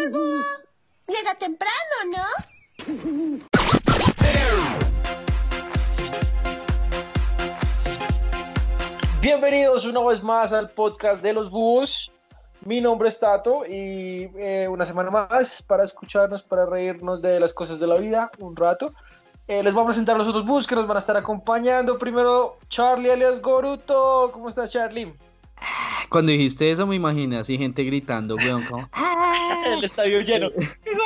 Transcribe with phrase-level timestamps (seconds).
[0.00, 1.74] Llega temprano,
[2.10, 2.24] ¿no?
[9.20, 12.10] Bienvenidos una vez más al podcast de los búhos.
[12.64, 17.52] Mi nombre es Tato y eh, una semana más para escucharnos, para reírnos de las
[17.52, 18.94] cosas de la vida un rato.
[19.48, 21.98] Eh, les voy a presentar los otros búhos que nos van a estar acompañando.
[21.98, 24.30] Primero, Charlie alias Goruto.
[24.32, 25.14] ¿Cómo estás, Charlie?
[26.10, 28.88] Cuando dijiste eso me imaginé así gente gritando, weón, como...
[29.66, 30.48] El estadio lleno.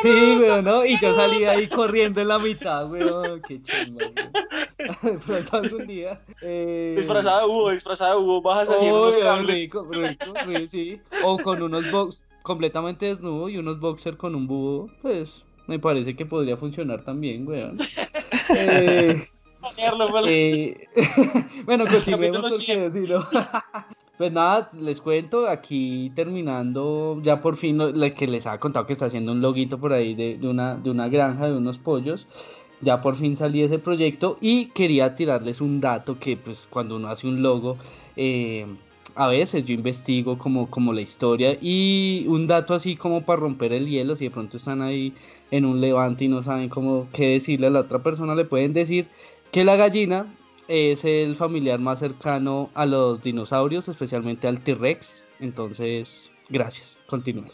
[0.01, 0.85] Sí, weón, ¿no?
[0.85, 4.33] Y yo salí ahí corriendo en la mitad, weón, qué chimba, weón.
[5.03, 6.21] De pronto algún día...
[6.43, 6.95] Eh...
[6.97, 9.61] Disfrazado de búho, disfrazado de búho, bajas así en Oh, unos weón, cables.
[9.61, 11.01] rico, rico, sí, sí.
[11.23, 16.15] O con unos box completamente desnudo y unos boxer con un búho, pues me parece
[16.17, 17.79] que podría funcionar también, weón.
[18.55, 19.29] Eh,
[19.79, 20.25] weón.
[20.29, 20.89] eh,
[21.65, 23.27] bueno, continuemos porque si no.
[24.17, 28.93] Pues nada, les cuento, aquí terminando, ya por fin lo, que les había contado que
[28.93, 32.27] está haciendo un loguito por ahí de, una, de una granja de unos pollos.
[32.81, 37.09] Ya por fin salí ese proyecto y quería tirarles un dato que pues cuando uno
[37.09, 37.77] hace un logo,
[38.17, 38.67] eh,
[39.17, 43.73] a veces yo investigo como, como la historia y un dato así como para romper
[43.73, 45.13] el hielo, si de pronto están ahí
[45.51, 48.75] en un levante y no saben cómo qué decirle a la otra persona, le pueden
[48.75, 49.07] decir
[49.51, 50.27] que la gallina
[50.69, 55.23] es el familiar más cercano a los dinosaurios, especialmente al T-Rex.
[55.41, 56.99] Entonces, gracias.
[57.07, 57.51] Continúen.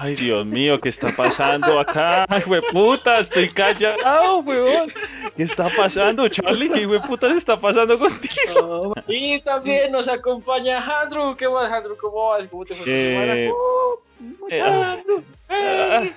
[0.00, 2.24] Ay, Dios mío, ¿qué está pasando acá?
[2.28, 4.88] Ay, puta, estoy callado, weón.
[5.36, 6.70] ¿Qué está pasando, Charlie?
[6.70, 8.94] ¿Qué puta se está pasando contigo?
[9.08, 11.34] Y también nos acompaña Andrew.
[11.36, 11.96] ¿Qué más, Andrew?
[12.00, 12.46] ¿Cómo vas?
[12.46, 13.52] ¿Cómo te fue esta Eh, semana?
[13.56, 16.12] Oh, eh, Andrew, Ah, eh.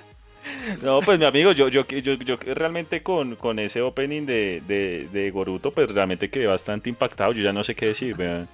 [0.82, 5.08] No, pues mi amigo, yo, yo, yo, yo realmente con, con ese opening de, de,
[5.12, 7.32] de Goruto, pues realmente quedé bastante impactado.
[7.32, 8.48] Yo ya no sé qué decir, weón.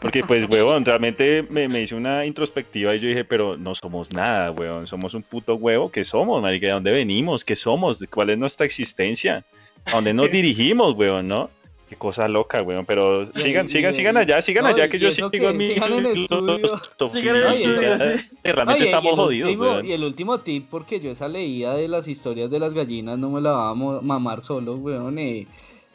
[0.00, 4.12] Porque, pues, weón, realmente me, me hice una introspectiva y yo dije, pero no somos
[4.12, 4.86] nada, weón.
[4.86, 5.90] Somos un puto huevo.
[5.90, 6.66] ¿Qué somos, marica?
[6.66, 7.44] ¿De dónde venimos?
[7.44, 8.02] ¿Qué somos?
[8.10, 9.44] ¿Cuál es nuestra existencia?
[9.86, 11.50] ¿A dónde nos dirigimos, weón, no?
[11.92, 12.86] Qué cosa loca, weón.
[12.86, 15.60] Pero Y- sigan, y- sigan, sigan allá, sigan no, allá, que yo sigo en sigan
[16.06, 16.80] estudio.
[17.12, 18.38] Sigan en estudio, sí.
[18.42, 19.84] Realmente estamos jodidos, último- weón.
[19.86, 23.28] Y el último tip, porque yo esa leía de las historias de las gallinas, no
[23.28, 25.18] me la va a mamar solo, weón.
[25.18, 25.46] eh,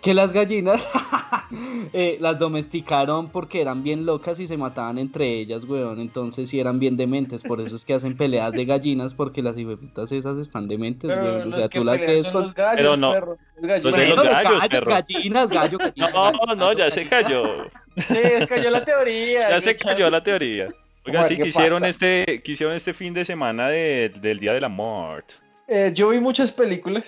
[0.08, 0.88] que las gallinas
[1.94, 6.00] eh, las domesticaron porque eran bien locas y se mataban entre ellas, weón.
[6.00, 9.58] Entonces sí eran bien dementes, por eso es que hacen peleas de gallinas, porque las
[9.58, 11.54] hijueputas esas están dementes, Pero weón.
[11.54, 12.44] O sea, tú las ves con...
[12.44, 13.12] los gallos, Pero no.
[13.12, 13.84] perro, los gallos.
[13.84, 14.92] Los de Bueno, los los gallos, gallos, perro.
[14.92, 17.44] gallinas, gallo, No, gallo, no, ya se cayó.
[17.98, 19.50] Sí, cayó la teoría.
[19.50, 20.68] Ya se cayó la teoría.
[21.06, 21.90] Oiga, sí, ¿qué que hicieron pasa?
[21.90, 25.34] este, que hicieron este fin de semana de- del Día de la Muerte.
[25.68, 27.04] Eh, yo vi muchas películas.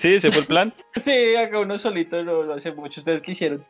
[0.00, 0.72] Sí, ese fue el plan.
[1.00, 3.00] Sí, acá uno solito lo, lo hace mucho.
[3.00, 3.62] ¿Ustedes quisieron?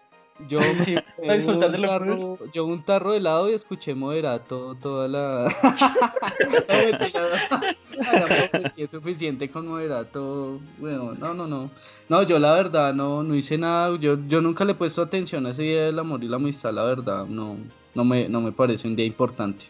[0.49, 3.55] Yo, Sí, eh, para disfrutar de un lo tarro, yo un tarro de helado y
[3.55, 5.49] escuché moderato toda la.
[8.77, 10.61] es suficiente con moderato.
[10.79, 11.69] Bueno, no, no, no.
[12.09, 13.99] No, yo la verdad no, no hice nada.
[13.99, 16.73] Yo, yo nunca le he puesto atención a ese día del amor y la amistad,
[16.73, 17.27] la verdad.
[17.27, 17.57] No,
[17.95, 19.67] no me, no me parece un día importante.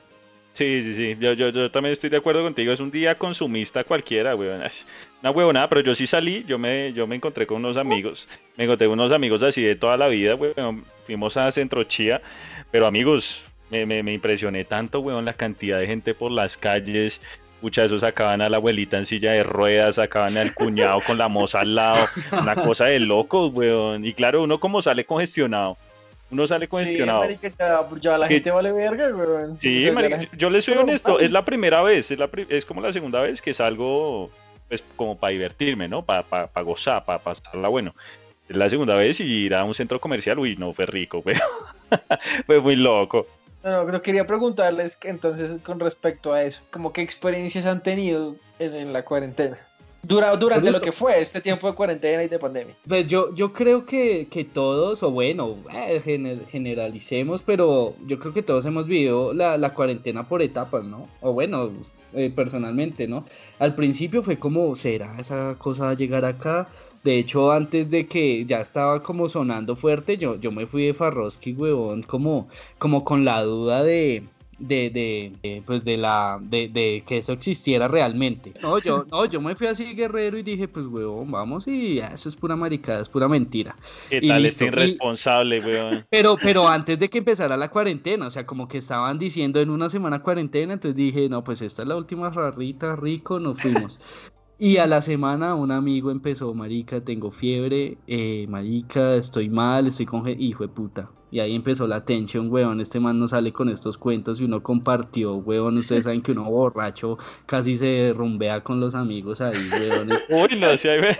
[0.52, 1.16] Sí, sí, sí.
[1.18, 2.72] Yo, yo, yo también estoy de acuerdo contigo.
[2.72, 4.60] Es un día consumista cualquiera, weón.
[5.22, 6.44] Una huevonada, pero yo sí salí.
[6.46, 8.26] Yo me, yo me encontré con unos amigos.
[8.56, 10.84] Me encontré con unos amigos así de toda la vida, weón.
[11.06, 12.22] Fuimos a Centro Chía.
[12.70, 17.20] Pero amigos, me, me, me impresioné tanto, weón, la cantidad de gente por las calles.
[17.60, 21.28] Muchas esos sacaban a la abuelita en silla de ruedas, sacaban al cuñado con la
[21.28, 22.02] moza al lado.
[22.40, 24.06] Una cosa de locos, weón.
[24.06, 25.76] Y claro, uno como sale congestionado.
[26.30, 27.24] Uno sale congestionado.
[27.24, 29.58] Sí, marica, ya, ya la Que- gente vale verga, weón.
[29.58, 32.80] Sí, marica, yo- yo les soy honesto, es la primera vez, es, la es como
[32.80, 34.30] la segunda vez que salgo,
[34.70, 36.02] pues como para divertirme, ¿no?
[36.02, 36.22] Para
[36.62, 37.94] gozar, para pasarla bueno.
[38.48, 41.36] Es la segunda vez y ir a un centro comercial, uy, no, fue rico, güey.
[42.46, 43.26] fue muy loco.
[43.62, 47.82] No, no, pero quería preguntarles que entonces con respecto a eso, como qué experiencias han
[47.82, 49.58] tenido en, en la cuarentena.
[50.02, 52.74] Dura, durante lo que fue este tiempo de cuarentena y de pandemia.
[52.88, 58.32] Pues yo, yo creo que, que todos, o bueno, eh, gener- generalicemos, pero yo creo
[58.32, 61.06] que todos hemos vivido la, la cuarentena por etapas, ¿no?
[61.20, 61.70] O bueno,
[62.14, 63.24] eh, personalmente, ¿no?
[63.58, 66.68] Al principio fue como, ¿será esa cosa a llegar acá?
[67.04, 70.94] De hecho, antes de que ya estaba como sonando fuerte, yo, yo me fui de
[70.94, 72.48] Farroski, huevón, como,
[72.78, 74.24] como con la duda de,
[74.60, 78.52] de, de, de, pues de la de, de que eso existiera realmente.
[78.62, 82.28] No, yo no, yo me fui así guerrero y dije, pues huevón, vamos y eso
[82.28, 83.74] es pura maricada, es pura mentira.
[84.08, 86.04] ¿Qué Y tal este y- irresponsable, weón?
[86.10, 89.70] Pero pero antes de que empezara la cuarentena, o sea, como que estaban diciendo en
[89.70, 94.00] una semana cuarentena, entonces dije, no, pues esta es la última farrita, rico, nos fuimos.
[94.58, 100.04] Y a la semana un amigo empezó, marica, tengo fiebre, eh, marica, estoy mal, estoy
[100.04, 100.28] con...
[100.28, 101.10] Hijo de puta.
[101.32, 102.80] Y ahí empezó la tensión, weón.
[102.80, 105.78] Este man no sale con estos cuentos y uno compartió, weón.
[105.78, 110.10] Ustedes saben que uno borracho casi se rumbea con los amigos ahí, weón.
[110.28, 111.16] Uy, no sé, güey.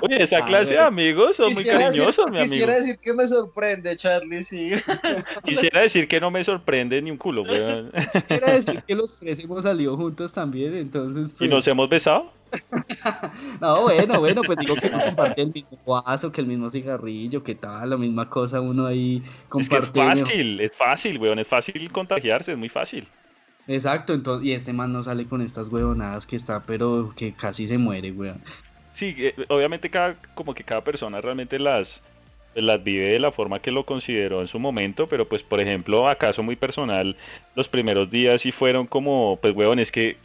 [0.00, 2.44] Oye, esa clase de amigos son muy Quisiera decir- cariñosos, mi amigo.
[2.52, 4.72] Quisiera decir que me sorprende, Charlie, sí.
[5.44, 7.92] Quisiera decir que no me sorprende ni un culo, weón.
[8.26, 11.28] Quiero decir que los tres hemos salido juntos también, entonces.
[11.28, 12.32] ¿Y pues, nos hemos besado?
[13.60, 17.42] No, bueno, bueno, pues digo que no comparte el mismo vaso, que el mismo cigarrillo,
[17.42, 19.22] que tal, la misma cosa, uno ahí
[19.58, 21.38] Es que es fácil, es fácil, weón.
[21.38, 23.06] Es fácil contagiarse, es muy fácil.
[23.68, 27.68] Exacto, entonces, y este man no sale con estas huevonadas que está, pero que casi
[27.68, 28.40] se muere, weón.
[28.90, 32.02] Sí, eh, obviamente cada, como que cada persona realmente las,
[32.54, 36.08] las vive de la forma que lo consideró en su momento, pero pues por ejemplo,
[36.08, 37.16] acaso muy personal,
[37.54, 40.16] los primeros días sí fueron como, pues weón, es que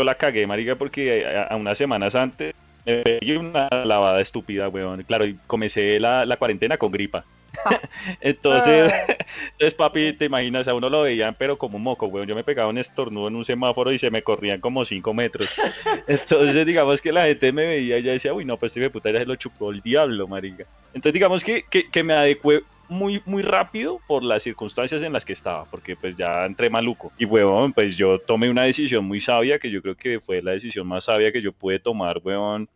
[0.00, 2.54] yo la cagué, marica, porque a, a unas semanas antes
[2.86, 5.02] me pegué una lavada estúpida, weón.
[5.02, 7.24] Claro, y comencé la, la cuarentena con gripa.
[8.20, 8.92] Entonces,
[9.52, 12.26] entonces, papi, te imaginas, a uno lo veían, pero como un moco, weón.
[12.26, 15.50] Yo me pegaba un estornudo en un semáforo y se me corrían como 5 metros.
[16.06, 19.10] Entonces, digamos que la gente me veía y ya decía, uy, no, pues este puta
[19.10, 20.64] ya se lo chupó el diablo, marica.
[20.94, 25.24] Entonces, digamos que, que, que me adecué muy, muy rápido por las circunstancias en las
[25.24, 27.12] que estaba, porque pues ya entré maluco.
[27.18, 30.50] Y, weón, pues yo tomé una decisión muy sabia, que yo creo que fue la
[30.52, 32.68] decisión más sabia que yo pude tomar, weón.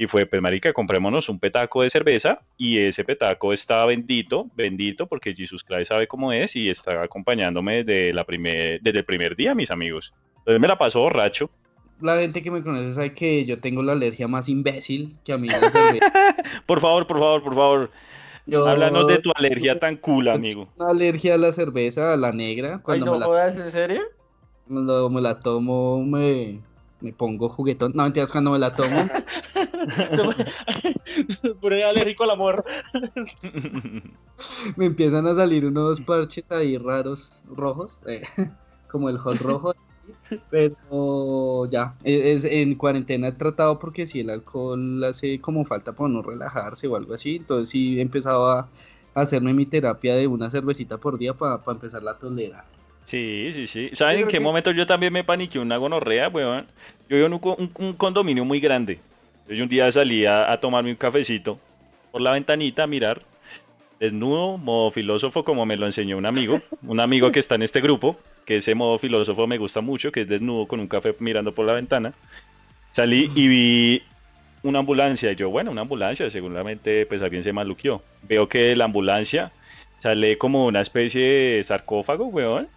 [0.00, 5.08] Y fue, pues, marica, comprémonos un petaco de cerveza y ese petaco está bendito, bendito,
[5.08, 9.34] porque Jesus Christ sabe cómo es y está acompañándome desde, la primer, desde el primer
[9.34, 10.14] día, mis amigos.
[10.38, 11.50] Entonces me la pasó borracho.
[12.00, 15.38] La gente que me conoce sabe que yo tengo la alergia más imbécil que a
[15.38, 15.48] mí.
[16.66, 17.90] Por favor, por favor, por favor,
[18.48, 20.68] Yo háblanos de tu alergia tan cool, amigo.
[20.76, 22.80] una alergia a la cerveza, a la negra.
[22.86, 24.00] Ay, no me, la, jodas, ¿en serio?
[24.66, 26.58] cuando me la tomo, me,
[27.00, 27.92] me pongo juguetón.
[27.94, 28.96] No, mentiras, cuando me la tomo,
[31.60, 32.64] Por ahí alérgico al amor.
[34.76, 38.22] me empiezan a salir unos parches ahí raros, rojos, eh,
[38.90, 39.74] como el hot rojo.
[40.50, 45.94] Pero ya, e- es, en cuarentena he tratado porque si el alcohol hace como falta
[45.94, 48.70] para no relajarse o algo así, entonces sí he empezado a
[49.14, 52.64] hacerme mi terapia de una cervecita por día para empezar la tolerar.
[53.04, 53.90] Sí, sí, sí.
[53.94, 56.66] ¿Saben en qué que- momento yo también me paniqué una gonorrea, weón?
[57.08, 59.00] Yo vivo en un, co- un- un condominio muy grande.
[59.46, 61.58] Yo un día salí a, a tomarme un cafecito
[62.10, 63.22] por la ventanita a mirar,
[64.00, 67.80] desnudo, modo filósofo, como me lo enseñó un amigo, un amigo que está en este
[67.82, 71.52] grupo, que ese modo filósofo me gusta mucho, que es desnudo con un café mirando
[71.54, 72.14] por la ventana.
[72.92, 74.02] Salí y vi
[74.62, 75.30] una ambulancia.
[75.30, 78.02] Y yo, bueno, una ambulancia, seguramente pues alguien se maluqueó.
[78.22, 79.52] Veo que la ambulancia
[79.98, 81.22] sale como una especie
[81.56, 82.68] de sarcófago, weón.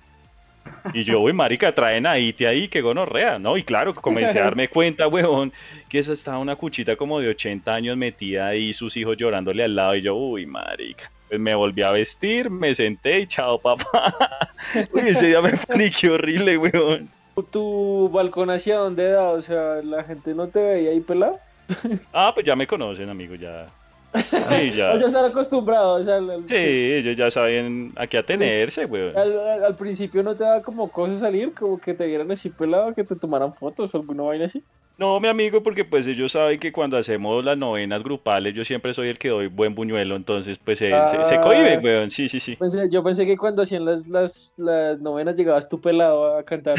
[0.94, 3.56] Y yo, uy, marica, traen a Iti ahí, que gonorrea, ¿no?
[3.56, 5.54] Y claro, comencé a darme cuenta, weón,
[5.88, 9.74] que esa estaba una cuchita como de 80 años metida ahí, sus hijos llorándole al
[9.74, 11.10] lado, y yo, uy, marica.
[11.32, 13.86] Pues me volví a vestir, me senté y chao, papá.
[14.94, 17.10] Uy, ese día me paniqué horrible, weón.
[17.52, 19.30] ¿Tu balcón hacia dónde da?
[19.32, 21.40] O sea, la gente no te veía ahí pelado.
[22.12, 23.74] Ah, pues ya me conocen, amigo, ya.
[24.14, 25.00] Sí, ya.
[25.00, 26.02] ya están acostumbrados.
[26.02, 26.20] O sea,
[26.50, 29.16] Sí, ellos ya saben a qué atenerse, weón.
[29.16, 32.50] al- al- al principio no te daba como cosa salir, como que te vieran así
[32.50, 34.66] pelado, que te tomaran fotos o alguna vaina así.
[35.02, 38.94] No, mi amigo, porque pues ellos saben que cuando hacemos las novenas grupales, yo siempre
[38.94, 41.42] soy el que doy buen buñuelo, entonces pues se, se, se Ah.
[41.42, 42.56] cohiben, weón, sí, sí, sí.
[42.56, 46.76] Pensé- yo pensé que cuando hacían las, las, las novenas llegabas tú pelado a cantar.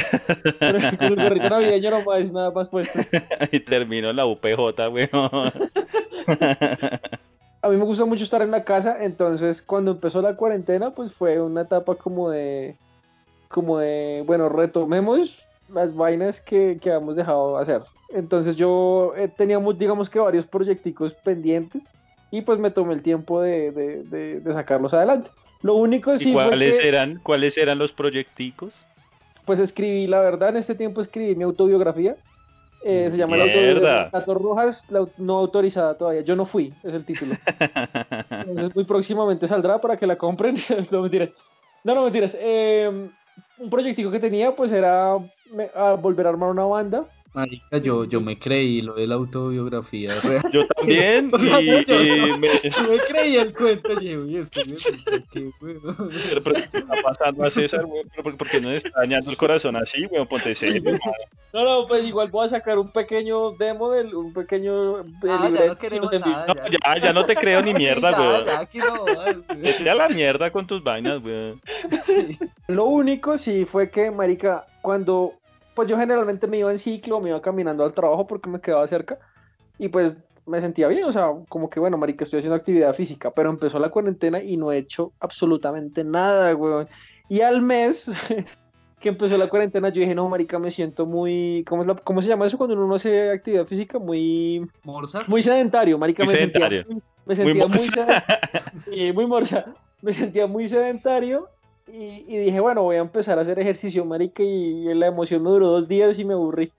[0.61, 2.97] Pero el gorrito navideño nomás, nada más puesto.
[3.51, 5.11] y termino la UPJ, weón.
[7.61, 11.13] A mí me gusta mucho estar en la casa, entonces cuando empezó la cuarentena, pues
[11.13, 12.77] fue una etapa como de,
[13.49, 17.83] como de, bueno, retomemos las vainas que, que habíamos dejado hacer.
[18.15, 21.83] Entonces yo eh, teníamos, digamos que varios proyecticos pendientes
[22.31, 25.31] y pues me tomé el tiempo de, de- de- de sacarlos adelante.
[25.63, 28.85] Lo único sí ¿Y fue cuáles que, eran, cuáles eran los proyecticos?
[29.45, 32.17] pues escribí, la verdad, en este tiempo escribí mi autobiografía.
[32.85, 34.11] Eh, se llama la Mierda.
[34.11, 36.23] Tato Rojas, la no autorizada todavía.
[36.23, 37.35] Yo no fui, es el título.
[38.31, 40.57] Entonces muy próximamente saldrá para que la compren.
[40.91, 41.31] no mentiras.
[41.85, 42.37] No, no mentiras.
[42.39, 42.91] Eh,
[43.59, 45.17] un proyectico que tenía pues era
[45.51, 47.07] me- a volver a armar una banda.
[47.35, 50.43] Marica, yo, yo me creí lo de la autobiografía real.
[50.53, 51.47] Yo también, y,
[51.87, 54.77] yo- y me, Yo me creí el cuento, y yo, "Uy, es que me
[55.33, 55.95] qué huevo".
[56.29, 58.07] pero, pero, ¿qué está pasando a César, weón?
[58.11, 60.27] ¿Pero por, por qué no le está dañando el corazón así, weón?
[60.27, 60.99] Ponte serio.
[61.55, 64.97] No, no, pues igual voy a sacar un pequeño demo del un pequeño
[65.29, 68.47] Ah, ya no queremos nada, No, ya, ya no te creo ni mierda, weón.
[68.73, 69.55] ya.
[69.57, 71.61] Vete a la mierda con tus vainas, weón.
[72.69, 75.33] Lo único sí fue que, marica, cuando,
[75.75, 78.87] pues yo generalmente me iba en ciclo, me iba caminando al trabajo porque me quedaba
[78.87, 79.19] cerca.
[79.79, 83.33] Y pues me sentía bien, o sea, como que bueno, marica, estoy haciendo actividad física,
[83.33, 86.89] pero empezó la cuarentena y no he hecho absolutamente nada, weón.
[87.29, 88.11] Y al mes
[89.01, 92.23] que empezó la cuarentena, yo dije, no, marica, me siento muy, ¿cómo, es la- cómo
[92.23, 93.99] se llama eso cuando uno no hace actividad física?
[93.99, 95.25] Muy, Morsa.
[95.27, 96.93] muy sedentario, marica, Muy me sentía, sedentario.
[96.93, 97.91] muy- me sentía muy, morsa.
[97.91, 98.23] sedentario.
[98.87, 99.77] Sí, muy morsa.
[100.01, 101.49] Me sentía muy sedentario
[101.93, 105.51] y, y dije, bueno, voy a empezar a hacer ejercicio, marica, y la emoción me
[105.51, 106.73] duró dos días y me aburrí.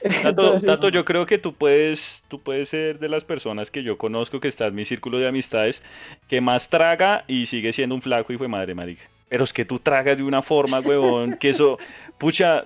[0.02, 3.82] Tato, Entonces, Tato, yo creo que tú puedes, tú puedes ser de las personas que
[3.82, 5.82] yo conozco que está en mi círculo de amistades
[6.28, 9.02] que más traga y sigue siendo un flaco hijo de madre, marica.
[9.28, 11.78] Pero es que tú tragas de una forma, huevón, que eso,
[12.18, 12.64] pucha,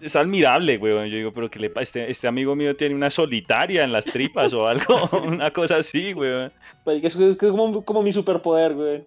[0.00, 1.06] es admirable, huevón.
[1.06, 4.04] Yo digo, pero que le pasa, este, este amigo mío tiene una solitaria en las
[4.04, 6.52] tripas o algo, una cosa así, huevón.
[6.86, 9.04] es, que es como, como mi superpoder, güey.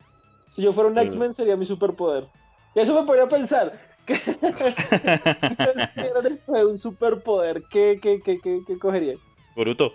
[0.57, 0.97] Si yo fuera un.
[0.97, 2.25] X-Men sería mi superpoder.
[2.73, 3.79] Y eso me podría pensar.
[4.07, 9.17] que ustedes pudieran escoger un superpoder, ¿qué, qué, qué, qué, qué cogerían?
[9.55, 9.93] Boruto.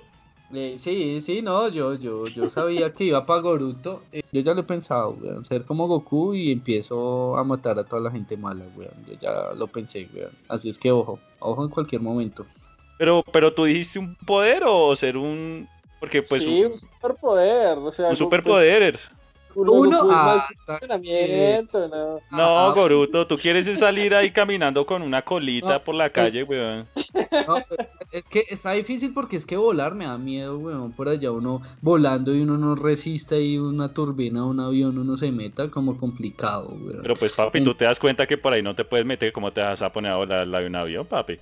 [0.54, 4.02] Eh, sí, sí, no, yo, yo, yo sabía que iba para Goruto.
[4.12, 7.84] Eh, yo ya lo he pensado, weón, ser como Goku y empiezo a matar a
[7.84, 8.92] toda la gente mala, weón.
[9.08, 10.30] Yo ya lo pensé, weón.
[10.48, 12.46] Así es que ojo, ojo en cualquier momento.
[12.98, 15.66] Pero, pero tú dijiste un poder o ser un,
[15.98, 17.78] porque pues sí, un, un superpoder.
[17.78, 19.00] O sea, un Goku- superpoder.
[19.54, 22.20] Uno, ah, ¿no?
[22.30, 26.10] No, Ah, Goruto, tú quieres es salir ahí caminando con una colita No, por la
[26.10, 26.86] calle, weón.
[27.46, 27.56] No,
[28.10, 30.92] es que está difícil porque es que volar me da miedo, weón.
[30.92, 35.30] Por allá uno volando y uno no resiste y una turbina, un avión, uno se
[35.32, 37.00] meta como complicado, weón.
[37.02, 39.52] Pero pues, papi, tú te das cuenta que por ahí no te puedes meter, ¿cómo
[39.52, 41.38] te vas a poner a volar la de un avión, papi?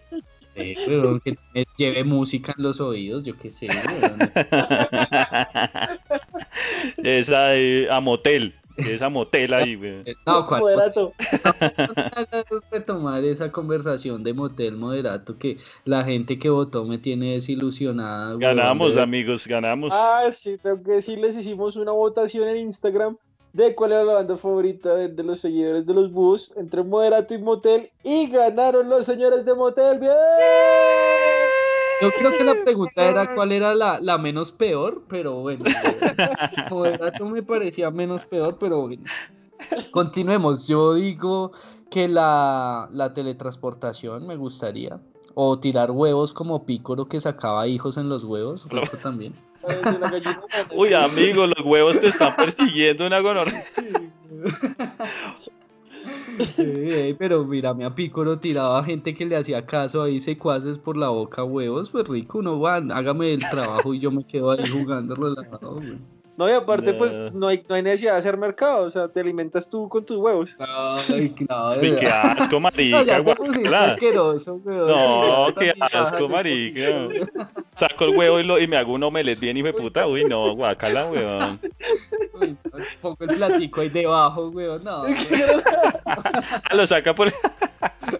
[0.56, 4.18] Eh, weón, que me lleve música en los oídos, yo qué sé, weón.
[7.02, 10.02] Esa de a motel, esa motel ahí, weón.
[10.06, 10.60] Eh, No, ¿cuál?
[10.62, 11.12] Moderato.
[12.70, 18.28] retomar esa conversación de motel moderato que la gente que votó me tiene desilusionada.
[18.28, 19.92] weón, Ganamos, amigos, ganamos.
[19.94, 23.16] Ah, sí, tengo que decirles, hicimos una votación en Instagram
[23.52, 27.34] de cuál era la banda favorita de, de los seguidores de los búhos entre Moderato
[27.34, 29.98] y Motel y ganaron los señores de Motel.
[29.98, 30.10] ¡Bien!
[32.00, 36.70] Yo creo que la pregunta era cuál era la, la menos peor, pero bueno, weón.
[36.70, 39.04] moderato me parecía menos peor, pero bueno.
[39.90, 41.52] Continuemos, yo digo
[41.90, 45.00] que la, la teletransportación me gustaría.
[45.34, 48.66] O tirar huevos como Pícoro que sacaba hijos en los huevos,
[49.02, 49.32] también.
[49.62, 50.68] La gallina humana.
[50.74, 53.64] Uy, amigo, los huevos te están persiguiendo una gonorrea.
[56.58, 61.08] Eh, pero mírame a Pícoro tiraba gente que le hacía caso ahí secuaces por la
[61.08, 65.14] boca huevos, pues rico, uno va, hágame el trabajo y yo me quedo ahí jugando
[65.14, 66.19] relajado, güey.
[66.40, 66.98] No, y aparte, No.
[66.98, 70.06] pues no hay, no hay necesidad de hacer mercado, o sea, te alimentas tú con
[70.06, 70.48] tus huevos.
[70.58, 71.78] Ay, claro.
[71.78, 73.92] Uy, qué asco, No, marica, ya te pusiste guacala.
[73.92, 74.88] asqueroso, weón.
[74.88, 77.08] No, Ya qué asco, marica.
[77.74, 80.06] Saco el huevo y, lo, y me hago un omelette bien, hijo de puta.
[80.06, 81.60] Uy, no, guacala, weón.
[82.40, 82.56] Uy,
[83.02, 84.82] Pongo el platico ahí debajo, weón.
[84.82, 85.62] No, weón.
[86.06, 87.30] Ah, lo saca por.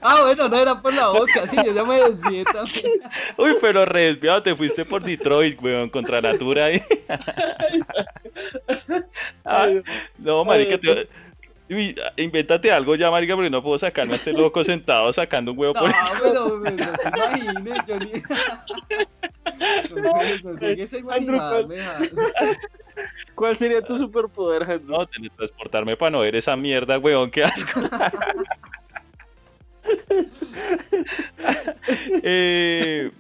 [0.02, 3.00] Ah, bueno, no era por la boca, sí, yo ya me desvié también.
[3.36, 6.82] Uy, pero re desviado, te fuiste por Detroit, weón, contra Natura ahí.
[9.44, 9.82] Ay,
[10.18, 11.08] no, marica, te...
[12.16, 15.74] Invéntate algo ya, marica, porque no puedo sacarme a este loco sentado sacando un huevo
[15.74, 16.72] No, por pero no te
[17.08, 18.10] imagines, yo ni...
[19.90, 20.02] No,
[20.52, 20.58] no
[21.76, 21.98] ja.
[23.34, 24.88] ¿Cuál sería tu superpoder, Jesús?
[24.88, 27.80] No, teletransportarme para no ver esa mierda, weón, qué asco.
[32.22, 33.10] Eh,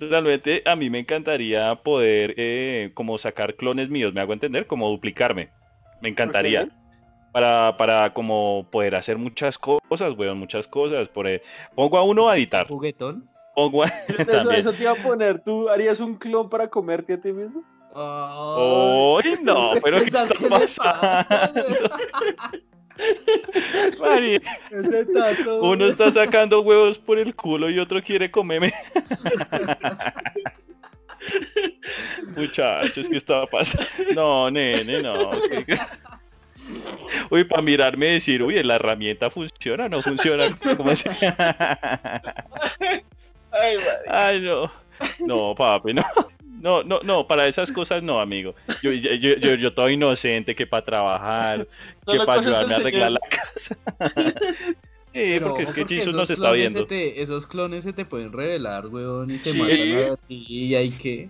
[0.00, 4.88] realmente a mí me encantaría poder eh, como sacar clones míos, me hago entender, como
[4.88, 5.50] duplicarme.
[6.00, 6.68] Me encantaría.
[7.32, 11.08] Para, para como poder hacer muchas cosas, weón, muchas cosas.
[11.08, 11.42] Por, eh,
[11.76, 12.66] pongo a uno a editar.
[12.66, 13.28] Juguetón.
[13.54, 13.86] Pongo a...
[14.52, 17.62] Eso, te iba a poner, ¿tú harías un clon para comerte a ti mismo?
[17.94, 19.72] ¡Uy, no!
[19.82, 21.64] ¿Pero qué está ¿qué le pasa, pasando?
[24.00, 24.40] Mari,
[24.70, 28.72] Ese tato, Uno está sacando huevos por el culo y otro quiere comerme.
[32.36, 33.86] Muchachos, ¿qué estaba pasando?
[34.14, 35.30] No, nene, no.
[37.30, 40.44] Uy, para mirarme y decir, uy, la herramienta funciona o no funciona.
[40.76, 41.04] ¿Cómo es?
[43.50, 43.76] Ay.
[44.08, 44.70] Ay, no.
[45.26, 46.04] No, papi, no.
[46.60, 48.54] No, no, no, para esas cosas no, amigo.
[48.82, 51.66] Yo, yo, yo, yo, yo todo inocente que para trabajar,
[52.06, 53.20] que para ayudarme a arreglar señor.
[53.22, 53.76] la casa.
[55.12, 56.86] Sí, Pero porque es que esos nos está viendo.
[56.86, 59.58] te- esos clones se te pueden revelar, weón, y te Sí.
[59.58, 61.28] matan a ti y hay que...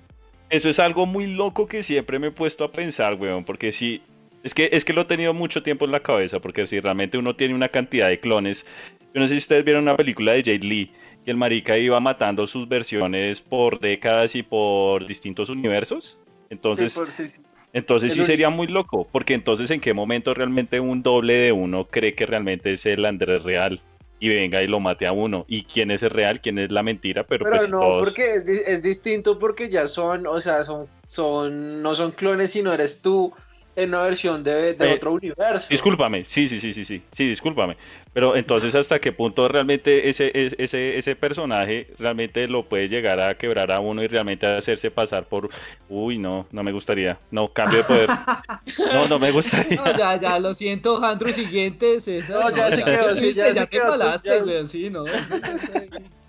[0.51, 4.03] Eso es algo muy loco que siempre me he puesto a pensar, weón, porque si
[4.43, 7.17] es que es que lo he tenido mucho tiempo en la cabeza, porque si realmente
[7.17, 8.67] uno tiene una cantidad de clones,
[9.15, 10.91] yo no sé si ustedes vieron una película de que y
[11.31, 16.19] el marica iba matando sus versiones por décadas y por distintos universos.
[16.51, 17.43] Entonces, Sí, por- sí, sí.
[17.73, 21.53] entonces el sí sería muy loco, porque entonces en qué momento realmente un doble de
[21.53, 23.81] uno cree que realmente es el Andrés real
[24.19, 25.45] y venga y lo mate a uno.
[25.49, 26.41] ¿Y quién es el real?
[26.41, 27.25] ¿Quién es la mentira?
[27.25, 28.09] Pero, Pero pues no, todos...
[28.09, 33.01] porque es distinto porque ya son, o sea, son, son, no son clones, sino eres
[33.01, 33.33] tú
[33.77, 35.69] en una versión de, de Eh, otro universo.
[35.71, 37.77] Discúlpame, sí, sí, sí, sí, sí, sí, discúlpame.
[38.13, 43.21] Pero entonces, ¿hasta qué punto realmente ese, ese, ese, ese personaje realmente lo puede llegar
[43.21, 45.49] a quebrar a uno y realmente hacerse pasar por,
[45.89, 48.09] uy, no, no me gustaría, no, cambio de poder,
[48.93, 49.77] no, no me gustaría.
[49.77, 52.37] No, ya, ya, lo siento, Andrew, siguiente, César.
[52.41, 55.05] No, ya se quedó, sí, ya se te quedó, palaste, ya- weón, sí, no.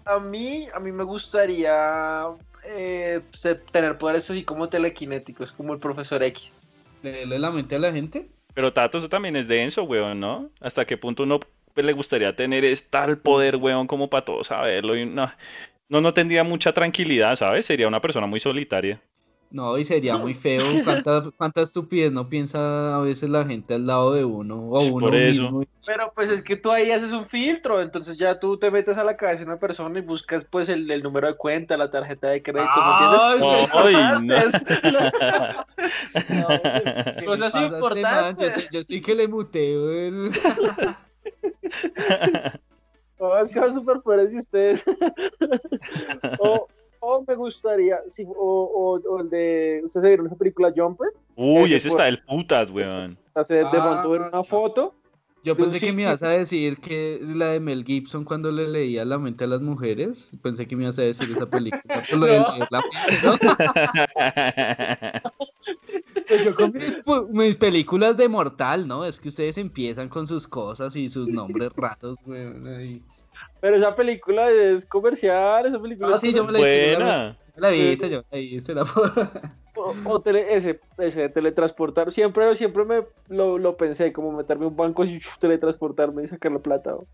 [0.05, 2.25] A mí, a mí me gustaría
[2.65, 3.21] eh,
[3.71, 6.59] tener poderes así como telequinéticos, como el profesor X.
[7.01, 8.29] ¿Leerle la mente a la gente?
[8.53, 10.51] Pero Tato, eso también es denso, weón, ¿no?
[10.59, 11.39] ¿Hasta qué punto uno
[11.75, 14.95] le gustaría tener es tal poder, weón, como para todos saberlo?
[14.97, 15.31] Y no,
[15.89, 17.65] no, no tendría mucha tranquilidad, ¿sabes?
[17.65, 19.01] Sería una persona muy solitaria.
[19.53, 20.63] No, y sería muy feo.
[20.85, 25.11] ¿Cuánta, cuánta estupidez no piensa a veces la gente al lado de uno o Por
[25.11, 25.51] uno eso.
[25.51, 25.63] mismo?
[25.85, 29.03] Pero pues es que tú ahí haces un filtro, entonces ya tú te metes a
[29.03, 32.29] la cabeza de una persona y buscas pues el, el número de cuenta, la tarjeta
[32.29, 33.73] de crédito, Ay, ¿me entiendes?
[33.73, 34.61] Ay, Importantes.
[36.29, 37.59] No, ¿qué le Cosas este?
[37.59, 38.47] Yo, importantes.
[38.57, 40.31] estoy- yo estoy que le muteo el...
[43.19, 44.83] No, es que son superpoderes de ustedes.
[46.39, 46.67] o,
[46.99, 51.09] o me gustaría, sí, o, o, o el de, ¿ustedes vieron esa película Jumper?
[51.35, 53.17] Uy, Ese ese está del putas, weón.
[53.35, 54.95] Hacer de Ah, una foto.
[55.43, 58.67] Yo De pensé que me ibas a decir que la de Mel Gibson cuando le
[58.67, 60.37] leía la mente a las mujeres.
[60.43, 62.05] Pensé que me ibas a decir esa película.
[62.09, 62.53] por lo de No.
[62.53, 62.81] leer la.
[66.31, 66.73] Pues yo con
[67.31, 69.03] mis, películas de Mortal, ¿no?
[69.03, 72.65] Es que ustedes empiezan con sus cosas y sus nombres raros, weón.
[72.67, 73.01] ahí.
[73.59, 76.93] Pero esa película es comercial, esa película Ah, es sí, yo me la hice.
[76.93, 77.37] yo la- Buena.
[77.55, 78.73] yo La viste, yo la viste.
[78.73, 78.85] La...
[79.75, 82.11] O, o tele- ese, ese teletransportar.
[82.11, 86.59] Siempre, siempre me lo, lo pensé, como meterme un banco y teletransportarme y sacar la
[86.59, 86.91] plata.
[86.91, 87.05] ¿no?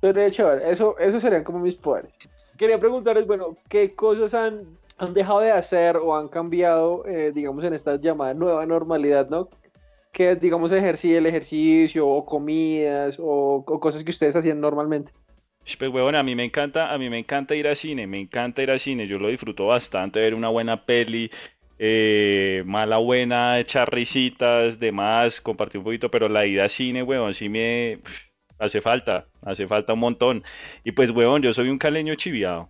[0.00, 2.12] Pero chévere, eso, esos serían como mis poderes.
[2.56, 4.64] Quería preguntarles, bueno, ¿qué cosas han,
[4.98, 9.48] han dejado de hacer o han cambiado, eh, digamos, en esta llamada nueva normalidad, ¿no?
[10.12, 15.12] Que, digamos, ejercí el ejercicio o comidas o, o cosas que ustedes hacían normalmente.
[15.78, 18.62] Pues huevón, a mí me encanta, a mí me encanta ir al cine, me encanta
[18.62, 21.30] ir al cine, yo lo disfruto bastante, ver una buena peli,
[21.78, 27.32] eh, mala buena, echar risitas, demás, compartir un poquito, pero la ida al cine, huevón,
[27.32, 28.00] sí me
[28.58, 30.44] hace falta, hace falta un montón.
[30.84, 32.68] Y pues, huevón, yo soy un caleño chiviado,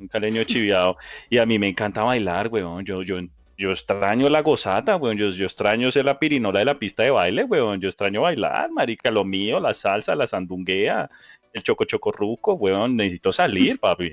[0.00, 0.96] un caleño chiviado,
[1.28, 3.18] y a mí me encanta bailar, huevón, yo, yo,
[3.56, 7.10] yo extraño la gozata, huevón, yo, yo extraño ser la pirinola de la pista de
[7.10, 11.10] baile, huevón, yo extraño bailar, marica, lo mío, la salsa, la sandunguea
[11.52, 14.12] el choco choco ruco, weón, necesito salir, papi,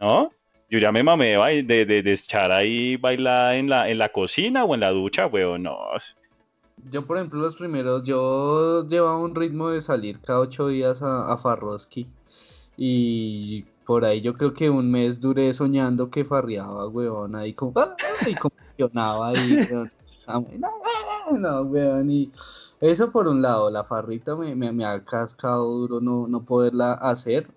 [0.00, 0.30] ¿no?
[0.68, 4.64] Yo ya me mamé de, de, de echar ahí bailar en la, en la cocina
[4.64, 5.78] o en la ducha, weón, no.
[6.90, 11.32] Yo, por ejemplo, los primeros, yo llevaba un ritmo de salir cada ocho días a,
[11.32, 12.06] a Farroski.
[12.76, 17.72] Y por ahí yo creo que un mes duré soñando que farreaba, weón, ahí como,
[17.76, 17.96] ¡ah!
[18.26, 19.92] y convulsionaba ahí, weón.
[20.26, 20.40] Ah,
[21.38, 22.32] No, weón, y
[22.80, 26.94] eso por un lado, la farrita me, me, me ha cascado duro no, no poderla
[26.94, 27.48] hacer.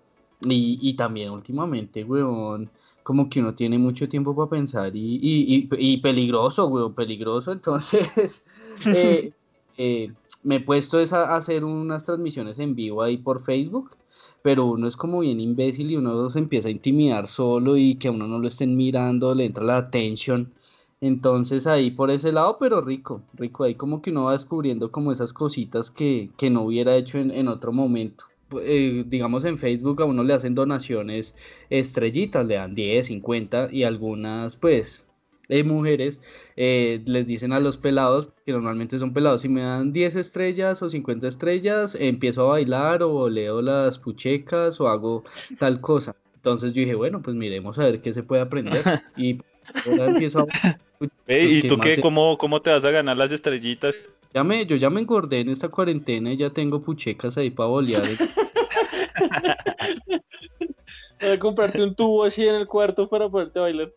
[0.42, 5.68] Y, y también últimamente, weón, como que uno tiene mucho tiempo para pensar y, y,
[5.70, 7.52] y, y peligroso, weón, peligroso.
[7.54, 8.46] Entonces,
[8.90, 9.34] eh,
[9.76, 13.96] eh, me he puesto es a, a hacer unas transmisiones en vivo ahí por Facebook,
[14.42, 18.08] pero uno es como bien imbécil y uno se empieza a intimidar solo y que
[18.08, 20.52] a uno no lo estén mirando, le entra la atención.
[21.00, 25.12] Entonces ahí por ese lado, pero rico, rico, ahí como que uno va descubriendo como
[25.12, 28.24] esas cositas que, que no hubiera hecho en, en otro momento.
[28.62, 31.36] Eh, digamos en Facebook a uno le hacen donaciones
[31.70, 35.06] estrellitas, le dan 10, 50 y algunas pues
[35.50, 36.22] eh, mujeres
[36.56, 40.82] eh, les dicen a los pelados, que normalmente son pelados, si me dan 10 estrellas
[40.82, 45.24] o 50 estrellas, empiezo a bailar o leo las puchecas o hago
[45.58, 46.16] tal cosa.
[46.36, 48.82] Entonces yo dije, bueno, pues miremos a ver qué se puede aprender.
[49.16, 49.38] Y
[49.84, 50.46] ahora empiezo a...
[50.98, 51.94] Pues, ¿Y ¿qué tú qué?
[51.96, 54.08] se- ¿Cómo, ¿Cómo te vas a ganar las estrellitas?
[54.32, 57.68] Ya me, yo ya me engordé en esta cuarentena y ya tengo puchecas ahí para
[57.68, 58.02] bolear.
[61.20, 63.92] Voy a comprarte un tubo así en el cuarto para poderte bailar.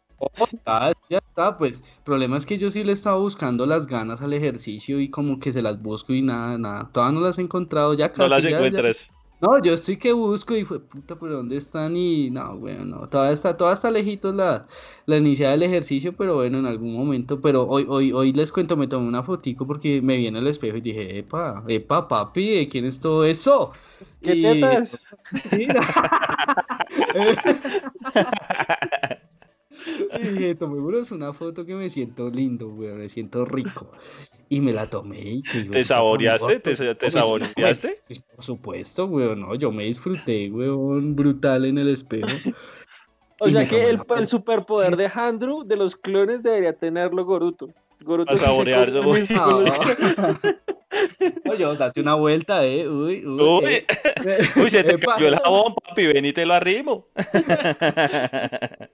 [0.66, 1.80] Ah, ya está, pues.
[1.82, 5.40] El problema es que yo sí le estaba buscando las ganas al ejercicio y como
[5.40, 6.90] que se las busco y nada, nada.
[6.92, 8.30] Todavía no las he encontrado, ya No casi.
[8.30, 9.12] las ya- ya- encuentras.
[9.42, 11.98] No, yo estoy que busco y fue puta, pero ¿dónde están?
[11.98, 14.66] Y no, bueno, no, todavía está, todavía está lejitos la,
[15.06, 18.78] la iniciada del ejercicio, pero bueno, en algún momento, pero hoy, hoy, hoy les cuento,
[18.78, 22.52] me tomé una fotico porque me vi en el espejo y dije, epa, epa, papi,
[22.56, 23.72] ¿de quién es todo eso?
[24.22, 24.98] ¿Qué Y- tetas?
[25.50, 25.68] Sí.
[30.18, 33.92] Y dije, tomémonos una foto que me siento lindo, güey, me siento rico.
[34.50, 36.60] Y me la tomé y que ¿Te saboreaste?
[36.60, 38.00] ¿Te, me- saboreaste?
[38.08, 42.28] Sí, por supuesto, güey, no, yo me disfruté, weón, brutal en el espejo.
[43.40, 46.74] O Y sea me que tomé el, el superpoder de Handrew de los clones debería
[46.78, 47.70] tenerlo Goruto.
[48.04, 49.64] Goruto A sí se los- No.
[51.52, 53.42] Oye, date una vuelta, eh, uy, uy.
[53.42, 53.86] Uy, eh.
[54.56, 55.16] uy, se te Epa.
[55.16, 57.08] cayó el jabón, papi, ven y te lo arrimo.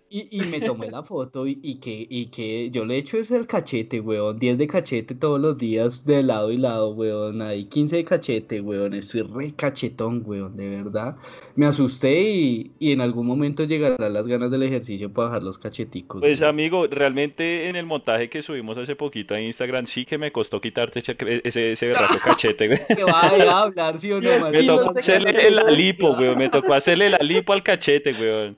[0.09, 3.31] Y, y me tomé la foto y, y que, y que yo le echo es
[3.31, 4.39] el cachete, weón.
[4.39, 7.41] 10 de cachete todos los días de lado y lado, weón.
[7.41, 8.93] Ahí 15 de cachete, weón.
[8.93, 11.15] Estoy re cachetón, weón, de verdad.
[11.55, 15.57] Me asusté y, y en algún momento llegarán las ganas del ejercicio para bajar los
[15.57, 16.21] cacheticos.
[16.21, 16.49] Pues weón.
[16.49, 20.62] amigo, realmente en el montaje que subimos hace poquito a Instagram sí que me costó
[20.62, 22.79] quitarte ese, berraco cachete, güey.
[22.85, 24.62] Que vaya a hablar, sí o no, Diez marica?
[24.62, 25.75] Me tocó hacerle la güey.
[25.75, 26.35] lipo, güey.
[26.35, 28.55] Me tocó hacerle la lipo al cachete, güey.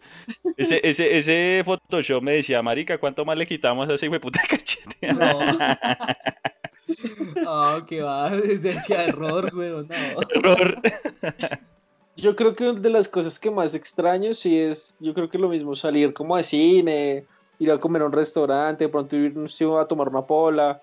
[0.58, 4.42] Ese, ese, ese Photoshop me decía, marica, ¿cuánto más le quitamos a ese de puta
[4.50, 5.14] cachete?
[5.14, 5.40] No.
[7.48, 10.22] Ah, que va, decía error, weón, no.
[10.36, 10.82] Error.
[12.18, 15.38] Yo creo que una de las cosas que más extraño sí es, yo creo que
[15.38, 17.26] lo mismo, salir como de cine,
[17.62, 20.82] ir a comer a un restaurante, de pronto ir no sé, a tomar una pola,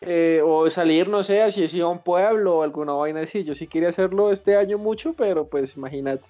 [0.00, 3.42] eh, o salir, no sé, así así a un pueblo o alguna vaina así.
[3.42, 6.24] Yo sí quería hacerlo este año mucho, pero pues imagínate.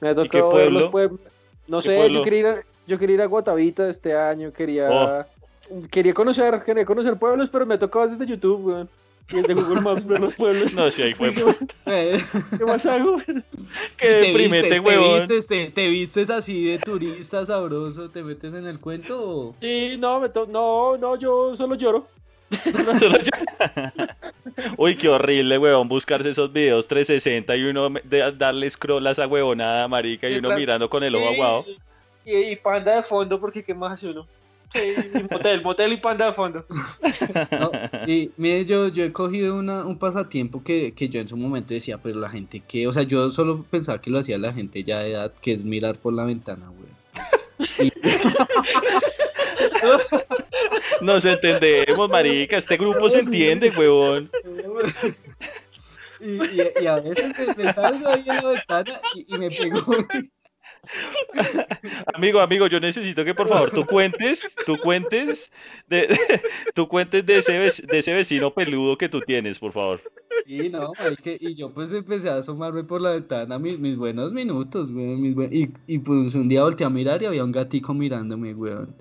[0.00, 0.90] Me ha tocado ver los pueblo?
[0.90, 1.32] pueblos.
[1.68, 2.18] No ¿Qué sé, pueblo?
[2.18, 5.28] yo quería ir a, yo quería ir a Guatavita este año, quería
[5.70, 5.82] Oh.
[5.90, 8.88] quería conocer, quería conocer pueblos, pero me ha tocado desde YouTube, weón.
[9.30, 10.72] Y desde Google Maps ver los pueblos.
[10.72, 11.34] No, sí, ahí fue.
[11.86, 12.18] Eh,
[12.56, 13.18] ¿Qué más hago?
[13.26, 13.42] Qué
[13.98, 15.18] te deprimente, vistes, te huevón.
[15.20, 19.54] vistes, te, te vistes así de turista sabroso, te metes en el cuento o...
[19.60, 22.08] Sí, no, me to- no, no, yo solo lloro.
[22.98, 24.04] Solo yo-
[24.78, 29.26] Uy, qué horrible, huevón, buscarse esos videos 360 y uno de- darle scroll a esa
[29.26, 31.66] huevonada, marica, y uno mirando con el ojo aguado.
[32.24, 34.26] Y, y panda de fondo, porque ¿qué más hace uno?
[34.74, 36.66] Sí, y motel, motel y panda de fondo.
[37.58, 37.70] No,
[38.06, 41.74] y mire, yo, yo he cogido una, un pasatiempo que, que yo en su momento
[41.74, 44.84] decía, pero la gente que, o sea, yo solo pensaba que lo hacía la gente
[44.84, 46.88] ya de edad, que es mirar por la ventana, güey.
[51.00, 54.30] Nos entendemos, marica, este grupo se entiende, huevón.
[56.20, 59.48] Y, y, y a veces me, me salgo ahí en la ventana y, y me
[59.50, 59.80] pego.
[62.14, 65.50] Amigo, amigo, yo necesito que por favor tú cuentes, tú cuentes
[65.88, 66.18] de,
[66.74, 70.00] tú cuentes de ese, vecino peludo que tú tienes, por favor.
[70.46, 70.92] Y no,
[71.24, 76.34] y yo pues empecé a asomarme por la ventana mis, buenos minutos, buen- y, pues
[76.34, 78.94] un día volteé a mirar y había un gatico mirándome, weón.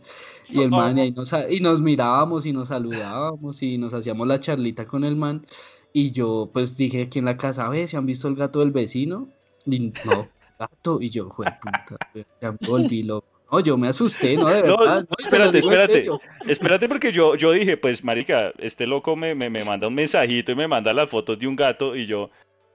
[0.49, 4.85] Y el man, y, ahí nos mirábamos y nos saludábamos y nos hacíamos la charlita
[4.85, 5.45] con el man.
[5.93, 8.71] Y yo pues dije aquí en la casa, ve, ¿se han visto el gato del
[8.71, 9.29] vecino?
[9.65, 11.02] Y no, gato.
[11.02, 11.98] Y yo, jue puta,
[12.41, 13.28] ya me volví loco.
[13.52, 14.48] No, yo me asusté, ¿no?
[14.48, 15.06] De No, verdad.
[15.20, 16.08] se lo espérate, espérate.
[16.48, 20.52] Espérate porque yo, yo dije, pues marica, este loco me, me, me manda un mensajito
[20.52, 22.30] y me manda las fotos de un gato y yo,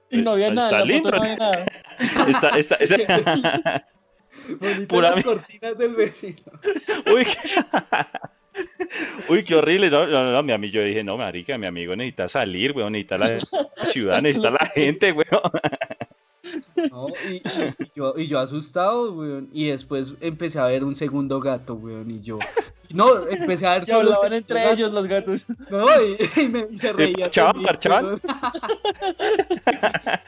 [0.09, 1.09] Y no había Está nada, la lindo.
[1.09, 1.65] foto no había nada.
[2.57, 2.77] está, está,
[4.59, 6.41] Bonitas Pura las cortinas del vecino.
[7.13, 8.63] Uy, qué...
[9.29, 9.89] Uy, qué horrible.
[9.89, 13.17] No, no, no, mi amigo, yo dije, no, marica, mi amigo necesita salir, weón, necesita
[13.19, 13.27] la,
[13.77, 15.27] la ciudad, necesita la gente, weón.
[16.91, 17.41] No, y,
[17.95, 19.49] yo, y yo asustado, weón.
[19.51, 22.11] Y después empecé a ver un segundo gato, weón.
[22.11, 22.39] Y yo.
[22.93, 25.45] No, empecé a ver solo hablaban entre gato, ellos los gatos.
[25.69, 27.29] No, y, y me, y se reían.
[27.29, 28.21] de parchaban.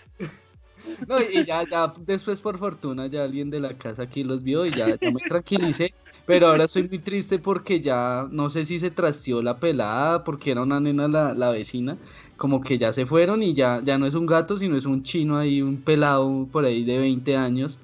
[1.08, 4.65] No, y ya, ya, después por fortuna ya alguien de la casa aquí los vio
[4.65, 5.93] y ya, ya me tranquilicé.
[6.25, 10.51] Pero ahora estoy muy triste porque ya no sé si se trasteó la pelada, porque
[10.51, 11.97] era una nena la, la vecina,
[12.38, 15.04] como que ya se fueron y ya, ya no es un gato, sino es un
[15.04, 17.78] chino ahí, un pelado por ahí de 20 años.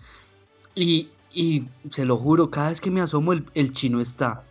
[0.75, 4.43] Y, y se lo juro, cada vez que me asomo el, el chino está.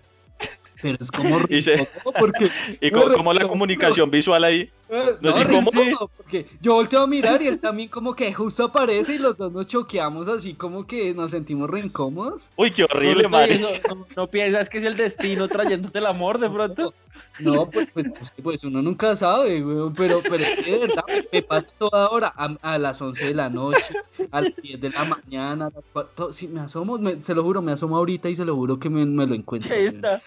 [0.82, 4.70] Pero es como Y se- porque Y como la comunicación visual ahí.
[4.90, 5.84] Eh, ¿No incómodo?
[5.84, 9.36] incómodo, porque yo volteo a mirar y él también como que justo aparece y los
[9.36, 12.50] dos nos choqueamos así como que nos sentimos re incómodos.
[12.56, 13.54] Uy, qué horrible, marica.
[13.54, 16.94] eso, no, no piensas que es el destino trayéndote el amor de pronto?
[17.38, 21.02] No, pues, pues, pues, pues, uno nunca sabe, weón, pero, pero es que de verdad
[21.32, 23.94] me, pasa toda hora, a, a las 11 de la noche,
[24.30, 27.42] a las 10 de la mañana, a las cuatro- si me asomo, me- se lo
[27.42, 29.74] juro, me asomo ahorita y se lo juro que me, me lo encuentro.
[29.74, 30.22] Ahí está.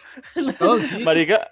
[0.60, 1.52] No, sí, Marica,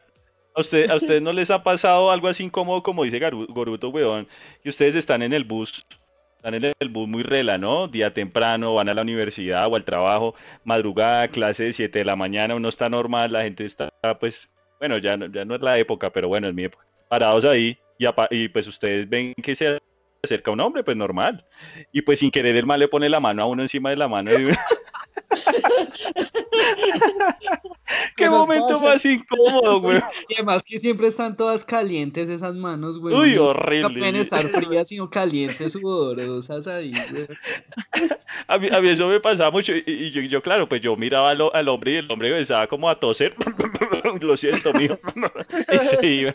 [0.56, 4.28] ¿a, usted, ¿a no les ha pasado algo así incómodo como dice Garu- Goruto, weón?
[4.64, 5.86] Y ustedes están en el bus
[6.38, 7.88] están en el bus muy rela, ¿no?
[7.88, 10.34] Día temprano, van a la universidad o al trabajo,
[10.64, 14.98] madrugada, clase de 7 de la mañana, uno está normal, la gente está, pues, bueno,
[14.98, 16.84] ya, no- ya no es la época, pero bueno, es mi época.
[17.10, 19.78] Parados ahí y, y pues ustedes ven que se
[20.24, 21.46] acerca un hombre, pues normal.
[21.92, 24.08] Y pues sin querer el mal le pone la mano a uno encima de la
[24.08, 24.32] mano.
[24.32, 24.46] y-
[28.16, 30.00] Qué momento más incómodo, güey.
[30.30, 33.16] Y además que siempre están todas calientes esas manos, güey.
[33.16, 34.00] Uy, horrible.
[34.00, 37.28] pueden estar frías, sino calientes, sudorosas ahí, güey.
[38.48, 40.96] A mí, a mí eso me pasaba mucho y, y yo, yo, claro, pues yo
[40.96, 43.36] miraba al, al hombre y el hombre empezaba como a toser.
[44.22, 44.98] Lo siento, mijo.
[45.72, 46.34] Y se iba.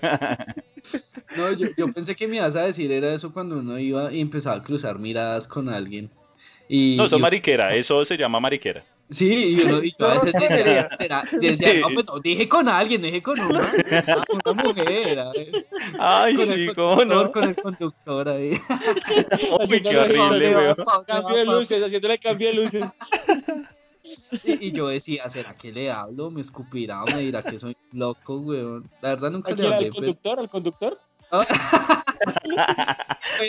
[1.36, 4.20] No, yo, yo pensé que me ibas a decir era eso cuando uno iba y
[4.20, 6.10] empezaba a cruzar miradas con alguien.
[6.68, 8.84] Y, No, eso y- es mariquera, eso se llama mariquera.
[9.08, 10.32] Sí, y uno y yo a veces
[10.98, 13.72] será- decía, no, pues no, dije con alguien, dije con una,
[14.08, 15.20] ah, una mujer.
[15.96, 17.32] Ay, con sí, el cómo conductor, no.
[17.32, 18.50] con el conductor ahí.
[19.70, 20.18] Uy, qué horrible,
[20.52, 21.04] cambio, weón.
[21.06, 22.90] Cambio de luces, haciéndole cambio de luces.
[24.44, 26.30] Y, y yo decía, ¿será que le hablo?
[26.30, 27.04] ¿Me escupirá?
[27.04, 28.88] ¿Me dirá que soy loco, weón?
[29.02, 29.76] La verdad nunca ¿A le hablé.
[29.76, 30.40] ¿Al pero- conductor?
[30.40, 31.00] ¿Al conductor?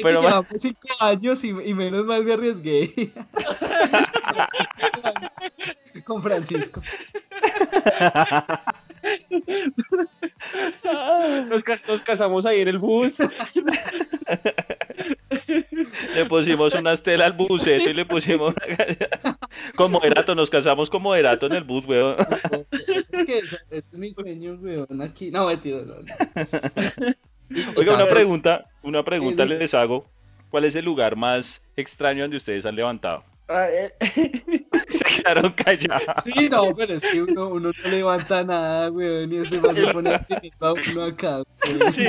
[0.04, 3.12] Pero llevamos cinco años y, y menos mal me arriesgué.
[6.06, 6.82] Con Francisco.
[11.50, 13.18] Nos, cas- nos casamos ahí en el bus.
[16.14, 18.54] Le pusimos una estela al buceto y le pusimos
[19.76, 22.16] con moderato, nos casamos con moderato en el bus, weón.
[23.26, 25.32] Que eso- ese es mi sueño, weón, aquí.
[25.32, 27.14] No, mentira, no, no.
[27.76, 29.56] Oiga, una pregunta, una pregunta Sí, sí.
[29.58, 30.06] les hago.
[30.50, 33.24] ¿Cuál es el lugar más extraño donde ustedes han levantado?
[33.50, 33.94] Ah, eh,
[34.90, 36.24] Se quedaron callados.
[36.24, 39.88] Sí, no, pero es que uno, uno no levanta nada, weón, y este man se
[39.94, 41.92] pone a pedir a uno acá, weón.
[41.94, 42.06] Sí,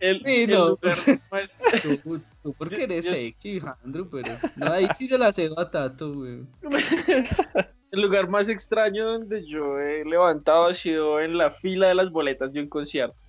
[0.00, 0.68] el, Sí, el no.
[0.70, 0.96] lugar
[1.30, 1.60] más-
[2.02, 5.70] Tú, tú porque eres Yo- sexy, Andrew, pero no, ahí sí se la cedo a
[5.70, 6.48] Tato, weón.
[7.92, 12.10] el lugar más extraño donde yo he levantado ha sido en la fila de las
[12.10, 13.22] boletas de un concierto.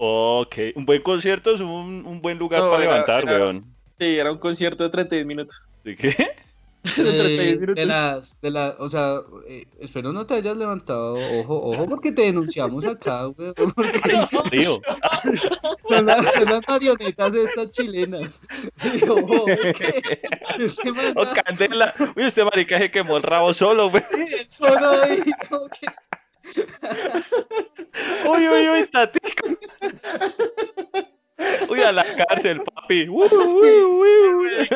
[0.00, 3.64] Ok, un buen concierto es un, un buen lugar No, para era- levantar, era- weón.
[3.98, 5.66] Sí, era un concierto de 31 minutos.
[5.82, 6.08] ¿De qué?
[6.84, 7.74] De 31 Eh, minutos.
[7.74, 9.16] de las, de la, o sea,
[9.48, 14.00] eh, espero no te hayas levantado, ojo, ojo, porque te denunciamos acá, weón, porque
[14.50, 14.80] Tío,
[15.88, 18.40] son las, son las marionetas estas chilenas.
[18.76, 20.20] Sí, ojo, que
[20.60, 21.92] ese man oh, candela.
[22.16, 24.04] Uy, este marica se quemó el rabo solo, weón.
[24.46, 25.88] solo ahí, como que,
[28.28, 29.18] Uy, uy, uy, tati.
[31.68, 33.08] Uy, a la cárcel, papi.
[33.08, 34.68] Uy, uy, uy, uy.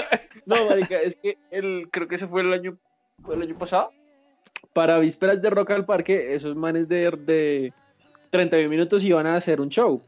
[0.47, 2.77] No, marica, es que el, creo que ese fue el año,
[3.23, 3.93] fue el año pasado.
[4.73, 7.73] Para vísperas de Rock al Parque, esos manes de, de
[8.31, 10.03] 31 minutos iban a hacer un show.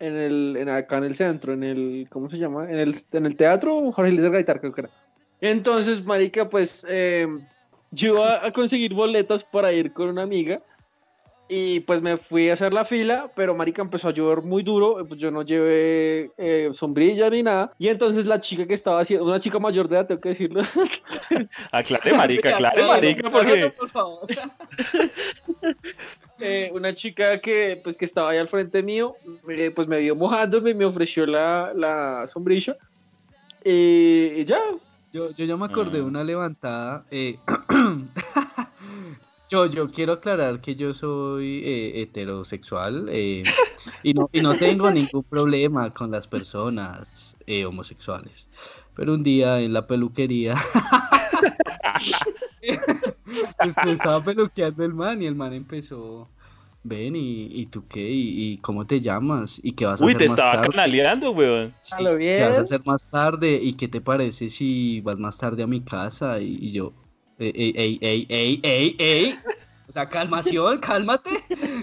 [0.00, 2.68] En el, en, acá en el centro, en el, ¿cómo se llama?
[2.70, 4.90] En el, en el teatro Jorge Luis Gaitar, creo que era.
[5.40, 7.26] Entonces, marica, pues eh,
[7.90, 10.60] yo iba a conseguir boletas para ir con una amiga.
[11.46, 15.04] Y pues me fui a hacer la fila, pero marica empezó a llover muy duro,
[15.06, 17.70] pues yo no llevé eh, sombrilla ni nada.
[17.78, 20.62] Y entonces la chica que estaba haciendo, una chica mayor de edad, tengo que decirlo,
[21.70, 23.74] Aclare, marica, aclare, marica, porque.
[23.76, 24.26] por favor.
[26.40, 29.14] eh, una chica que pues que estaba ahí al frente mío,
[29.48, 32.76] eh, pues me vio mojándome y me ofreció la, la sombrilla.
[33.64, 34.58] Y, y ya,
[35.12, 36.06] Yo, yo ya me acordé de Ah.
[36.06, 37.04] una levantada.
[37.10, 37.38] eh,
[39.48, 43.56] yo, yo quiero aclarar que yo soy eh, heterosexual eh,
[44.02, 48.50] y, no, y no tengo ningún problema con las personas eh, homosexuales.
[48.94, 50.54] Pero un día en la peluquería
[53.58, 56.32] pues, me estaba peluqueando el man y el man empezó.
[56.82, 58.00] Ven, ¿y, y tú qué?
[58.10, 59.60] ¿Y, y cómo te llamas?
[59.64, 60.70] ¿Y qué vas a Uy, hacer te más estaba tarde?
[60.70, 61.74] canaleando, weón.
[61.78, 63.58] Sí, ¿qué vas a hacer más tarde?
[63.62, 66.40] ¿Y qué te parece si vas más tarde a mi casa?
[66.40, 66.94] Y, y yo,
[67.54, 69.38] ey, ey, ey, ey, ey, ey.
[69.86, 71.30] O sea, calmación, cálmate.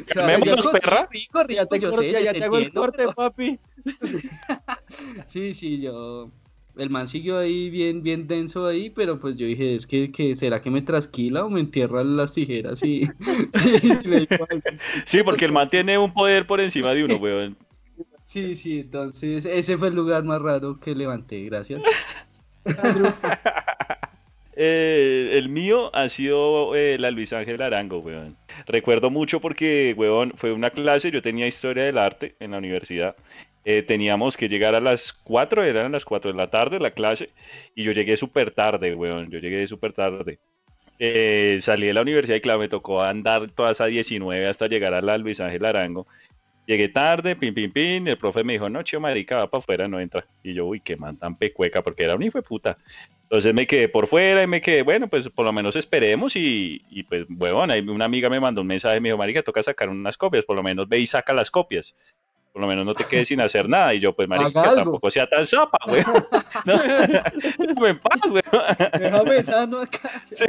[0.10, 1.08] O sea, Menos, yo perra.
[1.12, 3.60] Rico, rico, ya te, yo sé, ya, te te hago el entiendo, corte, pero- papi.
[5.26, 6.32] Sí, sí, yo...
[6.78, 10.36] El man siguió ahí bien, bien denso ahí, pero pues yo dije, es que, que
[10.36, 12.82] ¿será que me trasquila o me entierra las tijeras?
[12.82, 13.06] Y,
[13.54, 14.64] sí, sí, le digo algo.
[15.06, 17.58] Sí, porque el man tiene un poder por encima de uno, weón.
[18.26, 21.82] sí, sí, entonces ese fue el lugar más raro que levanté, gracias.
[24.54, 28.38] Eh, el mío ha sido eh, la Luis Ángel Arango, weón.
[28.68, 33.16] Recuerdo mucho porque, weón, fue una clase, yo tenía historia del arte en la universidad.
[33.64, 37.30] Eh, teníamos que llegar a las 4, eran las 4 de la tarde la clase,
[37.76, 40.40] y yo llegué súper tarde, weón, yo llegué súper tarde.
[41.62, 45.02] Salí de la universidad y claro, me tocó andar toda esa 19 hasta llegar a
[45.02, 46.06] la Luis Ángel Arango.
[46.72, 49.60] Llegué tarde, pin, pin, pin, y el profe me dijo, no, chido, marica, va para
[49.60, 50.26] afuera, no entra.
[50.42, 52.78] Y yo, uy, qué man tan pecueca, porque era un hijo de puta.
[53.24, 56.82] Entonces me quedé por fuera y me quedé, bueno, pues por lo menos esperemos y,
[56.90, 57.26] y pues,
[57.68, 60.56] ahí una amiga me mandó un mensaje, me dijo, marica, toca sacar unas copias, por
[60.56, 61.94] lo menos ve y saca las copias.
[62.54, 63.94] Por lo menos no te quedes sin hacer nada.
[63.94, 66.04] Y yo, pues, marica, tampoco sea tan zapa, güey.
[66.66, 68.44] No, déjame en paz, güey.
[68.98, 70.24] Déjame echando acá.
[70.24, 70.46] Sí.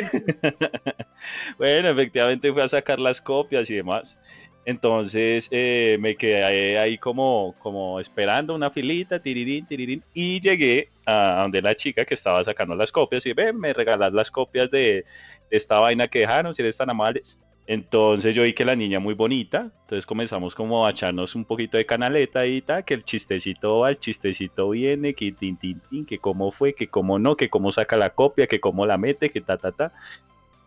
[1.58, 4.16] bueno, efectivamente fui a sacar las copias y demás.
[4.64, 11.42] Entonces eh, me quedé ahí como, como esperando una filita, tirirín, tirirín, y llegué a
[11.42, 15.04] donde la chica que estaba sacando las copias y ve, me regalas las copias de
[15.50, 17.38] esta vaina que dejaron, si eres tan amables.
[17.66, 21.76] Entonces yo vi que la niña muy bonita, entonces comenzamos como a echarnos un poquito
[21.76, 26.04] de canaleta y tal, que el chistecito va, el chistecito viene, que tin, tin, tin,
[26.04, 29.30] que cómo fue, que cómo no, que cómo saca la copia, que cómo la mete,
[29.30, 29.92] que ta, ta, ta.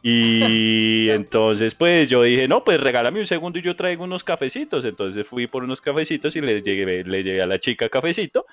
[0.07, 4.85] Y entonces, pues yo dije, no, pues regálame un segundo y yo traigo unos cafecitos.
[4.85, 8.45] Entonces fui por unos cafecitos y le llegué, le llegué a la chica cafecito.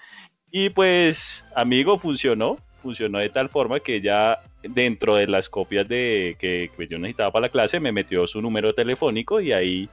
[0.51, 2.57] Y pues, amigo, funcionó.
[2.83, 7.31] Funcionó de tal forma que ella, dentro de las copias de que, que yo necesitaba
[7.31, 9.89] para la clase, me metió su número telefónico y ahí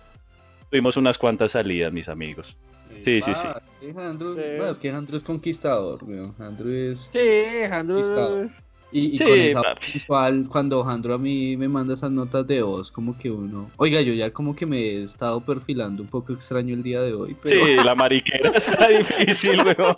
[0.72, 2.58] tuvimos unas cuantas salidas, mis amigos.
[3.06, 3.48] Sí, sí, sí.
[3.88, 4.42] Es Andrew- Sí.
[4.58, 6.34] bueno, es que Andrew es conquistador, weón.
[6.40, 7.10] Andrew es.
[7.14, 7.96] Sí, Alejandro.
[7.98, 8.48] Conquistador.
[8.92, 9.86] Y, y Sí, con esa papi.
[9.86, 13.72] voz visual, cuando Andrew a mí me manda esas notas de voz, como que uno.
[13.78, 17.14] Oiga, yo ya como que me he estado perfilando un poco extraño el día de
[17.14, 17.36] hoy.
[17.44, 17.66] Pero...
[17.66, 19.96] Sí, la mariquera está difícil, weón.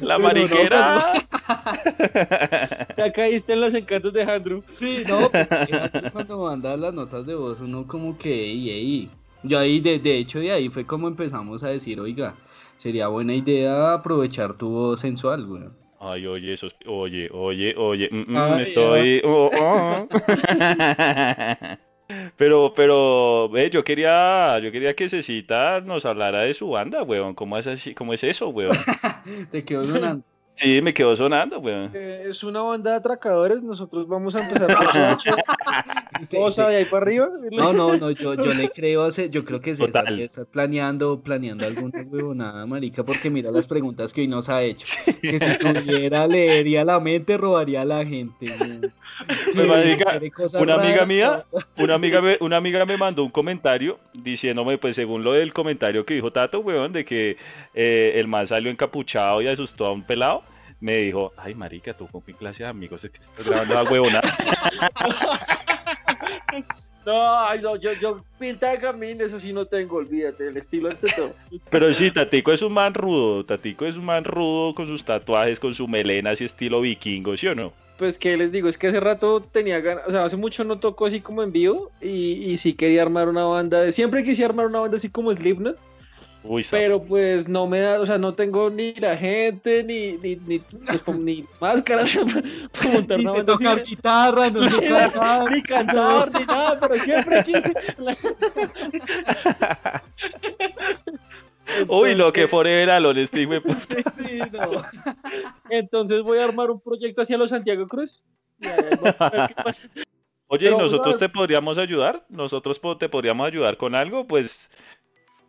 [0.00, 1.12] La Pero no, mariquera.
[2.96, 4.62] Ya caíste en los encantos de Andrew.
[4.74, 8.32] Sí, no, pues, es que Andrew cuando manda las notas de voz, uno como que,
[8.50, 9.10] ey, ey.
[9.42, 12.34] Yo ahí, de, de hecho, de ahí fue como empezamos a decir, oiga,
[12.76, 15.72] sería buena idea aprovechar tu voz sensual, weón.
[16.02, 19.22] Ay, oye, eso es- oye, oye, oye, mm, mm, Ay, estoy.
[19.24, 20.08] oh, oh.
[22.36, 27.34] Pero, pero, ve, yo quería, yo quería que Cecita nos hablara de su banda, weón.
[27.34, 27.94] ¿Cómo es así?
[27.94, 28.72] ¿Cómo es eso, weón?
[29.52, 30.24] Te quedó sonando.
[30.54, 31.90] Sí, me quedó sonando, weón.
[31.94, 33.62] Eh, es una banda de atracadores.
[33.62, 35.36] Nosotros vamos a empezar por Soacha,
[36.22, 36.70] Sí, Cosa sí.
[36.72, 37.28] de ahí para arriba.
[37.50, 40.18] No, no, no, yo, yo le creo, yo creo que César Total.
[40.18, 44.62] ya está planeando, planeando alguna huevonada, marica, porque mira las preguntas que hoy nos ha
[44.62, 44.86] hecho.
[45.22, 48.52] Que si pudiera leería la mente, robaría a la gente.
[49.54, 50.20] Que marica,
[50.58, 51.44] una amiga raras, mía-.
[51.78, 56.04] Una amiga, me, una amiga me mandó un comentario diciéndome, pues según lo del comentario
[56.04, 57.36] que dijo Tato, weón, de que
[57.74, 60.42] eh, el man salió encapuchado y asustó a un pelado,
[60.80, 63.84] me dijo, ay marica, tú con qué clase de amigos es que estás grabando la
[63.84, 64.20] huevona.
[67.06, 70.90] No, ay, no, yo, yo pinta de camino, eso sí no tengo, olvídate, el estilo
[70.90, 71.34] ante todo.
[71.70, 75.58] Pero sí, Tatico es un man rudo, Tatico es un man rudo con sus tatuajes,
[75.58, 77.72] con su melena así estilo vikingo, ¿sí o no?
[77.98, 80.78] Pues que les digo, es que hace rato tenía ganas, o sea, hace mucho no
[80.78, 84.44] tocó así como en vivo y, y sí quería armar una banda, de, siempre quise
[84.44, 85.78] armar una banda así como Slipknot,
[86.42, 90.36] Uy, pero pues no me da, o sea, no tengo ni la gente, ni, ni,
[90.36, 92.16] ni, pues, como ni máscaras
[92.72, 95.50] para montar Ni una sé banda así, tocar guitarra, no sé cantar.
[95.50, 97.74] ni cantar, ni nada, pero siempre quise.
[101.88, 103.52] Uy, lo que forever Alone, este hijo.
[103.78, 104.82] Sí, sí, no.
[105.68, 108.22] Entonces voy a armar un proyecto hacia los Santiago Cruz.
[108.58, 109.82] y a ver, vamos a ver qué pasa.
[110.52, 112.26] Oye, ¿y nosotros te podríamos ayudar?
[112.28, 114.26] ¿Nosotros te podríamos ayudar con algo?
[114.26, 114.68] Pues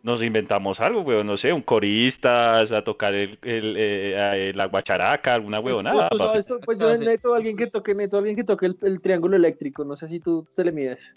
[0.02, 4.66] nos inventamos algo, weón, no sé, un coristas, a tocar el, el, eh, eh, la
[4.66, 6.08] guacharaca, alguna Pues, huevonada.
[6.08, 9.84] pues yo Entonces- neto alguien que toque, neto alguien que toque el, el triángulo eléctrico.
[9.84, 11.08] No sé si tú te le mides.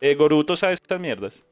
[0.00, 1.42] Eh, Goruto sabe estas mierdas.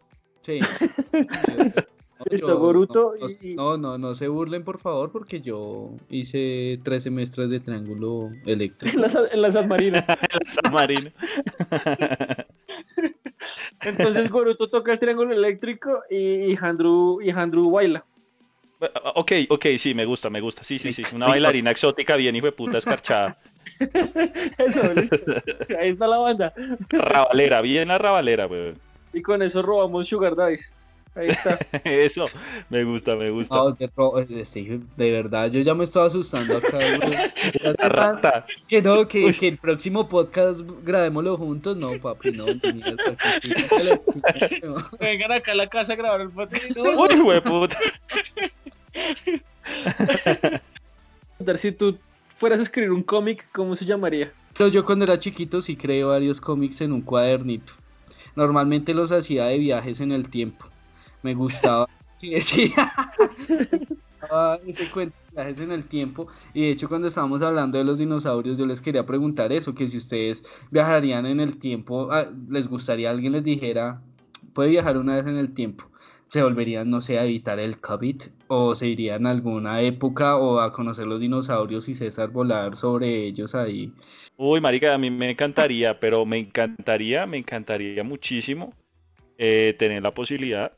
[0.43, 0.61] Sí.
[2.17, 6.79] No, Listo, Boruto no, y- No, no, no se burlen, por favor, porque yo hice
[6.85, 8.95] tres semestres de triángulo eléctrico.
[8.97, 9.99] En la, San- en la San Marino.
[10.47, 11.11] San Marino.
[13.83, 18.05] Entonces Goruto toca el triángulo eléctrico y, y Handru, y Handru baila.
[19.15, 20.65] ok, ok, sí, me gusta, me gusta.
[20.65, 21.03] Sí, sí, sí.
[21.15, 23.39] Una bailarina exótica bien, hijo de puta, escarchada.
[24.59, 25.17] Eso, listo.
[25.81, 26.53] Ahí está la banda.
[26.91, 28.79] Rabalera, bien la rabalera, weón.
[29.13, 30.73] Y con eso robamos Sugar Daddies.
[31.17, 31.59] Ahí está.
[31.85, 32.27] Eso,
[32.71, 33.55] me gusta, me gusta.
[33.55, 36.79] No, de, ro- este, hijo- de verdad, yo ya me estoy asustando acá.
[37.79, 38.47] tan- rata.
[38.69, 41.77] Que no, que, que el próximo podcast grabémoslo juntos.
[41.77, 42.47] No, papi, no.
[44.99, 46.77] Vengan acá a la casa a grabar el podcast.
[46.77, 47.79] Uy, hijo de puta.
[51.39, 51.99] Dar, Si tú
[52.29, 54.33] fueras a escribir un cómic, ¿cómo se llamaría?
[54.57, 57.73] Pero yo cuando era chiquito sí creé varios cómics en un cuadernito.
[58.37, 60.67] Normalmente los hacía de viajes en el tiempo.
[61.25, 61.89] Me gustaba
[62.21, 62.93] que decía
[64.67, 66.29] ese cuento de viajes en el tiempo.
[66.53, 69.89] Y de hecho cuando estábamos hablando de los dinosaurios yo les quería preguntar eso, que
[69.89, 74.03] si ustedes viajarían en el tiempo, ah, les gustaría alguien les dijera,
[74.53, 75.87] puede viajar una vez en el tiempo.
[76.29, 80.61] se volverían, no sé, a evitar el COVID o se irían a alguna época o
[80.61, 83.93] a conocer los dinosaurios y César volar sobre ellos ahí.
[84.37, 88.75] Uy, marica, a mí me encantaría, pero me encantaría, me encantaría muchísimo
[89.39, 90.73] eh, tener la posibilidad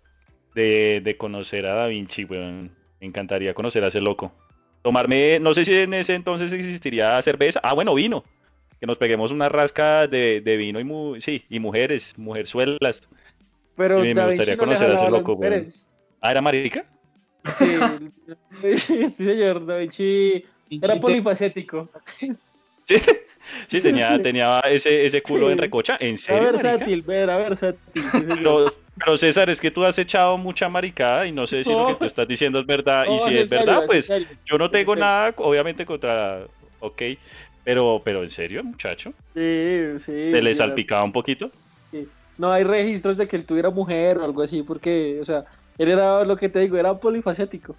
[0.57, 2.75] de, de conocer a Da Vinci, weón.
[3.01, 4.33] Me encantaría conocer a ese loco.
[4.83, 7.61] Tomarme, no sé si en ese entonces existiría cerveza.
[7.63, 8.25] Ah, bueno, vino.
[8.81, 13.09] Que nos peguemos una rasca de, de vino y, mu- sí, y mujeres, mujerzuelas.
[13.77, 15.69] Pero Sí, me gustaría no conocer a ese loco, weón.
[16.21, 16.85] Ah, ¿era marica?
[17.59, 20.45] Sí, sí, señor, Da Vinci
[20.83, 21.91] era polifacético.
[22.85, 22.97] Sí,
[23.69, 25.97] sí tenía, tenía ese, ese culo en recocha.
[26.01, 26.71] ¿En Era serio, marica?
[26.71, 28.03] versátil, era versátil.
[28.03, 28.23] sí.
[28.27, 31.87] Pero, pero César, es que tú has echado mucha maricada y no sé si lo
[31.89, 33.05] que tú estás diciendo es verdad.
[33.11, 34.09] y si es verdad, pues
[34.45, 36.45] yo no en tengo nada, obviamente, contra.
[36.81, 37.03] Ok,
[37.65, 39.13] pero, pero en serio, muchacho.
[39.35, 40.13] Sí, sí.
[40.33, 41.51] ¿Te le sí, salpicaba un poquito?
[42.39, 45.45] No hay registros de que él tuviera mujer o algo así, porque, o sea,
[45.79, 47.75] él era lo que te digo, era polifacético.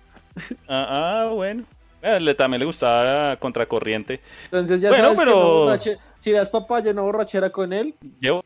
[0.68, 1.64] Ah, ah, bueno.
[2.02, 4.20] Eh, le- también le gustaba contracorriente.
[4.46, 7.94] Entonces ya Bueno, sabes que pero- no borrache- si das papaya no borrachera con él,
[8.20, 8.44] Llevo.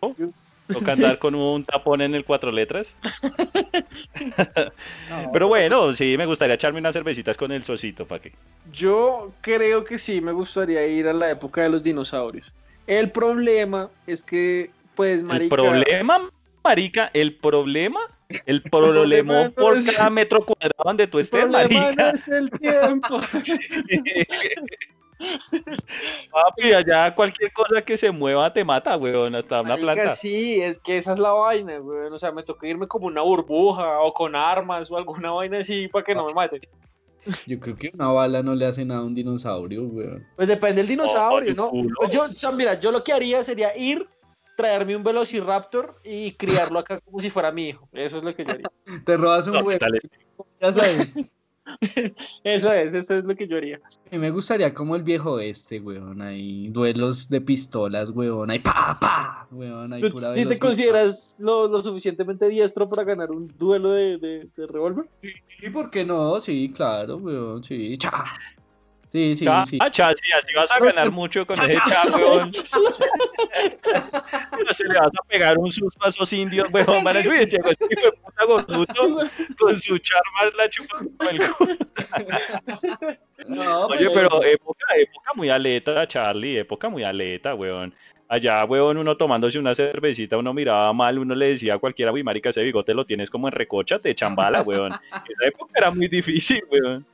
[0.74, 2.98] Toca andar con un tapón en el cuatro letras.
[5.34, 8.32] Pero bueno, sí, me gustaría echarme unas cervecitas con el socito, ¿para qué?
[8.72, 12.54] yo creo que sí me gustaría ir a la época de los dinosaurios.
[12.88, 15.56] El problema es que, pues, El marica...
[15.56, 16.30] problema,
[16.64, 18.00] marica, el problema,
[18.46, 21.96] el problema no por es- cada metro cuadrado donde tú el estés, marica.
[21.96, 23.20] no es el tiempo.
[26.32, 30.10] Papi, allá cualquier cosa que se mueva te mata, weón, hasta una Marica, planta.
[30.12, 32.08] sí, es que esa es la vaina, güey.
[32.12, 35.88] O sea, me toca irme como una burbuja o con armas o alguna vaina así
[35.88, 36.62] para que no me maten.
[37.46, 40.26] Yo creo que una bala no le hace nada a un dinosaurio, weón.
[40.36, 41.94] Pues depende del dinosaurio, Oh, ¿no?
[42.00, 44.08] Pues yo, o sea, mira, yo lo que haría sería ir,
[44.58, 47.88] traerme un velociraptor y criarlo acá como si fuera mi hijo.
[47.94, 48.72] Eso es lo que yo haría.
[49.06, 49.86] Te robas un No, huevo,
[50.60, 51.14] ya sabes.
[52.44, 53.80] Eso es, eso es lo que yo haría.
[54.12, 59.48] Me gustaría como el viejo este, weón, ahí duelos de pistolas, weón, ahí pa, pa,
[59.52, 64.18] weón, ¿Tú pura sí te consideras lo, lo suficientemente diestro para ganar un duelo de,
[64.18, 65.06] de, de revólver?
[65.22, 66.40] Sí, ¿por qué no?
[66.40, 68.26] Sí, claro, weón, sí, cha.
[69.12, 69.78] Sí, sí, Cha, sí.
[69.92, 72.50] cha, sí, así vas a ganar mucho con ese cha, weón.
[74.66, 77.04] No se le vas a pegar un susto a esos indios, weón.
[77.04, 80.98] Van a decir, "Uy, llegó este hijo de puta gorduto con su charma la chupa
[81.00, 81.76] como el culo".
[83.48, 87.94] No, Oye, pero época, época muy aleta, Charlie, época muy aleta, weón.
[88.30, 92.24] Allá, weón, uno tomándose una cervecita, uno miraba mal, uno le decía a cualquiera, uy,
[92.24, 94.94] marica, ese bigote lo tienes como en recocha, te chambala, weón.
[94.94, 97.06] Esa época era muy difícil, weón.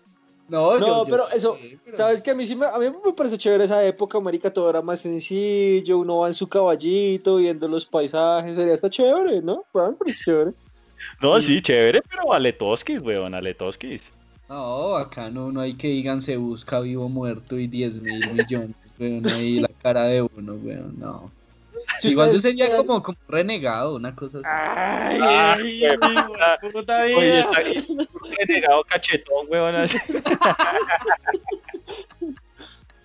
[0.49, 2.85] No, No, yo- yo pero eso, pero- ¿Sabes que A mí sí me, a mí
[2.89, 7.35] me parece chévere esa época, marica, todo era más sencillo, uno va en su caballito
[7.37, 9.65] viendo los paisajes, sería hasta chévere, ¿no?
[9.73, 10.51] Bueno, pero es chévere.
[11.21, 14.11] No, sí, chévere, pero aletoskis, weón, aletoskis.
[14.49, 18.75] No, acá no, no hay que digan se busca vivo muerto y 10 mil millones,
[18.97, 21.31] weón, ahí la cara de uno, weón, no.
[22.01, 24.49] Si Igual yo ustedes sería como, como renegado, una cosa así.
[24.51, 25.97] Ay, ay,
[26.71, 27.39] puta, Oye, vida.
[27.39, 29.97] está un renegado cachetón, weón, así.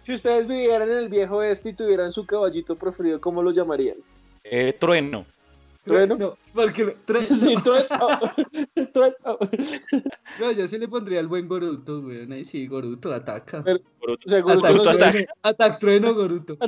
[0.03, 3.99] Si ustedes vivieran en el viejo este y tuvieran su caballito preferido, ¿cómo lo llamarían?
[4.43, 5.25] Eh, trueno.
[5.85, 6.17] Trueno.
[6.17, 7.27] No, porque trueno.
[7.37, 7.87] Sí, trueno.
[8.93, 9.17] Trueno.
[10.39, 12.33] No, yo sí le pondría el buen Goruto, weón.
[12.33, 13.63] Ahí sí, Goruto, ataca.
[13.65, 14.99] Pero- Atac, que no Goruto sé.
[14.99, 16.57] trueno, atac, trueno, Goruto.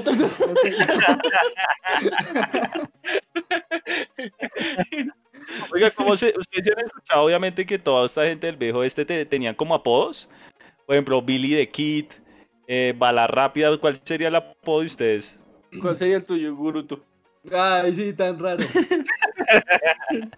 [5.73, 9.05] Oiga, ¿cómo se, ustedes ya han escuchado, obviamente, que toda esta gente del viejo este
[9.05, 10.29] te, tenían como apodos?
[10.87, 12.07] Por ejemplo, Billy the Kid,
[12.67, 15.39] eh, Bala Rápida, ¿cuál sería el apodo de ustedes?
[15.81, 17.01] ¿Cuál sería el tuyo, Guruto?
[17.53, 18.64] Ay, sí, tan raro.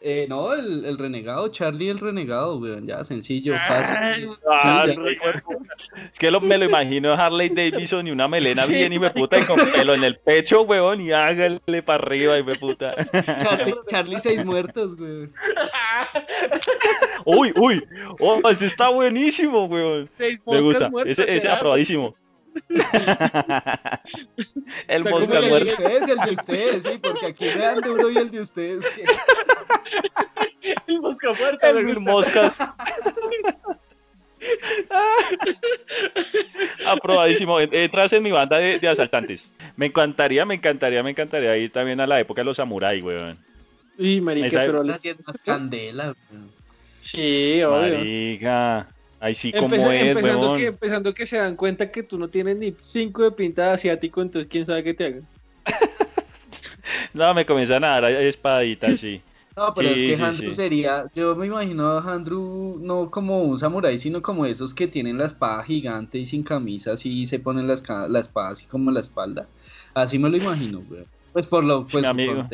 [0.00, 2.86] eh, no, el, el renegado, Charlie el renegado, weón.
[2.86, 4.28] Ya, sencillo, fácil.
[4.48, 4.98] Ah, sí, es
[6.18, 9.44] que lo- me lo imagino Harley Davidson y una melena bien y me puta y
[9.44, 12.94] con pelo en el pecho, weón, y hágale para arriba y me puta.
[13.46, 15.32] Charlie, Charlie seis muertos, weón.
[17.24, 17.84] Uy, uy,
[18.20, 20.08] oh, ese está buenísimo, weón.
[20.16, 22.14] Seis Me gusta, moscas ese, ese aprobadísimo.
[24.88, 25.72] el como mosca el de muerto.
[25.72, 28.84] ustedes, el de ustedes, sí, porque aquí me dan duro y el de ustedes.
[30.86, 31.72] El mosca muerta.
[31.72, 32.58] me El moscas.
[36.86, 37.60] Aprobadísimo.
[37.60, 39.54] En- Entras en mi banda de, de asaltantes.
[39.76, 43.38] Me encantaría, me encantaría, me encantaría ir también a la época de los samuráis, weón.
[43.98, 44.82] Sí, marica, Esa- pero...
[44.84, 46.50] Es más candela, weón.
[47.00, 47.98] Sí, obvio.
[47.98, 48.86] Marica.
[49.20, 50.60] Ahí sí como Empeza- es, empezando, weón.
[50.60, 53.70] que, empezando que se dan cuenta que tú no tienes ni cinco de pinta de
[53.72, 55.28] asiático, entonces quién sabe qué te hagan.
[57.14, 59.22] No, me comienzan a dar espaditas, sí.
[59.56, 60.54] No, pero Sí, es que sí, sí.
[60.54, 65.18] sería, yo me imagino a Handru no como un samurái, sino como esos que tienen
[65.18, 67.74] la espada gigante y sin camisa, así y se ponen la,
[68.08, 69.48] la espada así como en la espalda.
[69.94, 71.04] Así me lo imagino, güey.
[71.32, 72.46] Pues por lo, pues amigo.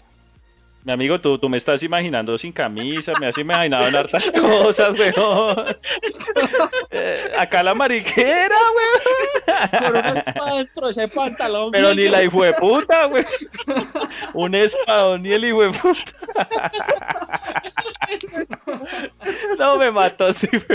[0.85, 4.95] Mi amigo, tú, tú me estás imaginando sin camisa, me has imaginado en hartas cosas,
[4.99, 5.77] weón.
[6.97, 10.17] Eh, acá la mariquera, weón.
[10.17, 11.73] Espada dentro de ese pantalón.
[11.73, 13.27] Pero ni la hijo de puta, weón.
[14.35, 16.13] Un espadón ni el hijo de puta.
[19.59, 20.67] No me mató, sí, hijo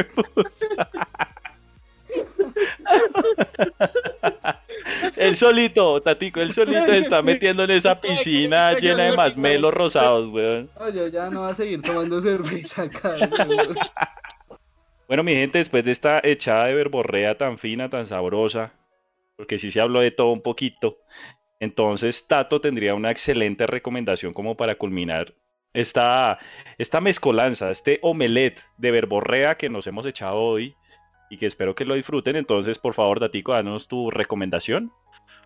[5.40, 10.70] solito, Tatico, él solito se está metiendo en esa piscina llena de masmelos rosados, weón.
[10.78, 13.16] No, yo ya no voy a seguir tomando cerveza acá.
[13.46, 13.70] güey.
[15.08, 18.74] Bueno, mi gente, después de esta echada de verborrea tan fina, tan sabrosa,
[19.38, 21.00] porque sí se habló de todo un poquito,
[21.60, 25.34] entonces Tato tendría una excelente recomendación como para culminar
[25.74, 26.40] esta,
[26.78, 30.76] esta mezcolanza, este omelette de verborrea que nos hemos echado hoy
[31.30, 32.36] y que espero que lo disfruten.
[32.36, 34.92] Entonces, por favor, Datico, danos tu recomendación.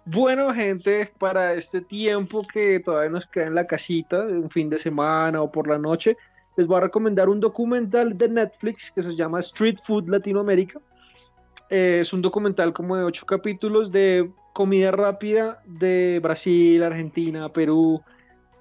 [0.06, 4.78] Bueno, gente, para este tiempo que todavía nos queda en la casita, un fin de
[4.78, 6.18] semana o por la noche,
[6.58, 10.80] les voy a recomendar un documental de Netflix que se llama Street Food Latinoamérica.
[11.70, 18.02] Eh, es un documental como de ocho capítulos de comida rápida de Brasil, Argentina, Perú,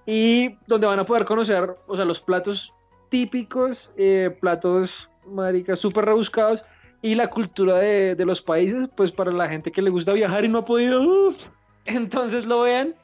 [0.07, 2.75] y donde van a poder conocer, o sea, los platos
[3.09, 6.65] típicos, eh, platos, maricas, súper rebuscados,
[7.03, 10.45] y la cultura de, de los países, pues para la gente que le gusta viajar
[10.45, 11.35] y no ha podido,
[11.85, 12.95] entonces lo vean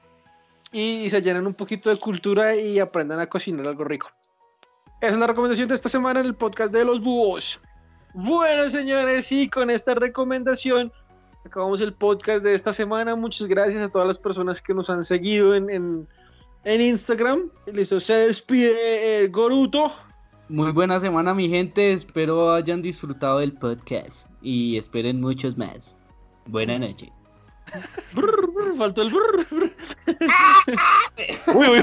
[0.73, 4.11] y, se llenan un poquito de cultura y aprendan a cocinar algo rico.
[5.01, 7.61] Esa es la recomendación de esta semana en el podcast de los búhos.
[8.15, 10.93] Bueno, señores, y con esta recomendación
[11.45, 13.15] acabamos el podcast de esta semana.
[13.15, 16.09] Muchas gracias a todas las personas que nos han seguido en, en,
[16.65, 17.51] en Instagram.
[17.73, 19.93] Listo, se despide eh, Goruto.
[20.49, 21.93] Muy buena semana, mi gente.
[21.93, 25.99] Espero hayan disfrutado del podcast y esperen muchos más.
[26.47, 27.13] Buena noche.
[28.15, 29.71] Brr, brr, faltó el brr, brr.
[31.55, 31.83] Uy, uy,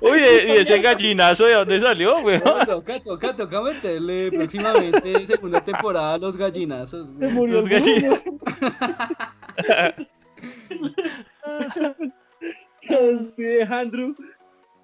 [0.00, 2.42] uy, y ese gallinazo de dónde salió, weón.
[2.64, 7.12] Toca, toca, toca meterle próximamente segunda temporada a los gallinazos.
[7.14, 7.32] Güey.
[7.32, 7.82] murió Los.
[12.80, 14.14] Se despide Andrew.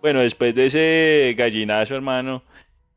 [0.03, 2.43] Bueno, después de ese gallinazo, hermano.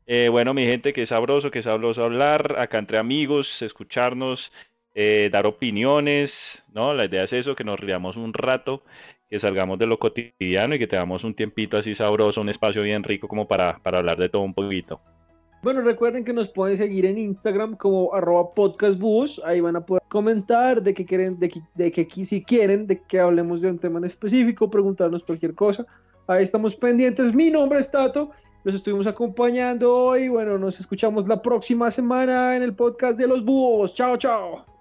[0.06, 4.52] eh, bueno, mi gente, que sabroso, que sabroso hablar acá entre amigos, escucharnos,
[4.92, 6.94] eh, dar opiniones, ¿no?
[6.94, 8.82] La idea es eso, que nos riamos un rato,
[9.30, 13.04] que salgamos de lo cotidiano y que tengamos un tiempito así sabroso, un espacio bien
[13.04, 15.00] rico como para, para hablar de todo un poquito.
[15.62, 19.40] Bueno, recuerden que nos pueden seguir en Instagram como arroba podcastbus.
[19.44, 23.20] Ahí van a poder comentar de qué quieren, de que, de si quieren, de que
[23.20, 25.86] hablemos de un tema en específico, preguntarnos cualquier cosa.
[26.26, 27.34] Ahí estamos pendientes.
[27.34, 28.30] Mi nombre es Tato.
[28.64, 30.28] Los estuvimos acompañando hoy.
[30.28, 33.94] Bueno, nos escuchamos la próxima semana en el podcast de los búhos.
[33.94, 34.75] Chao, chao.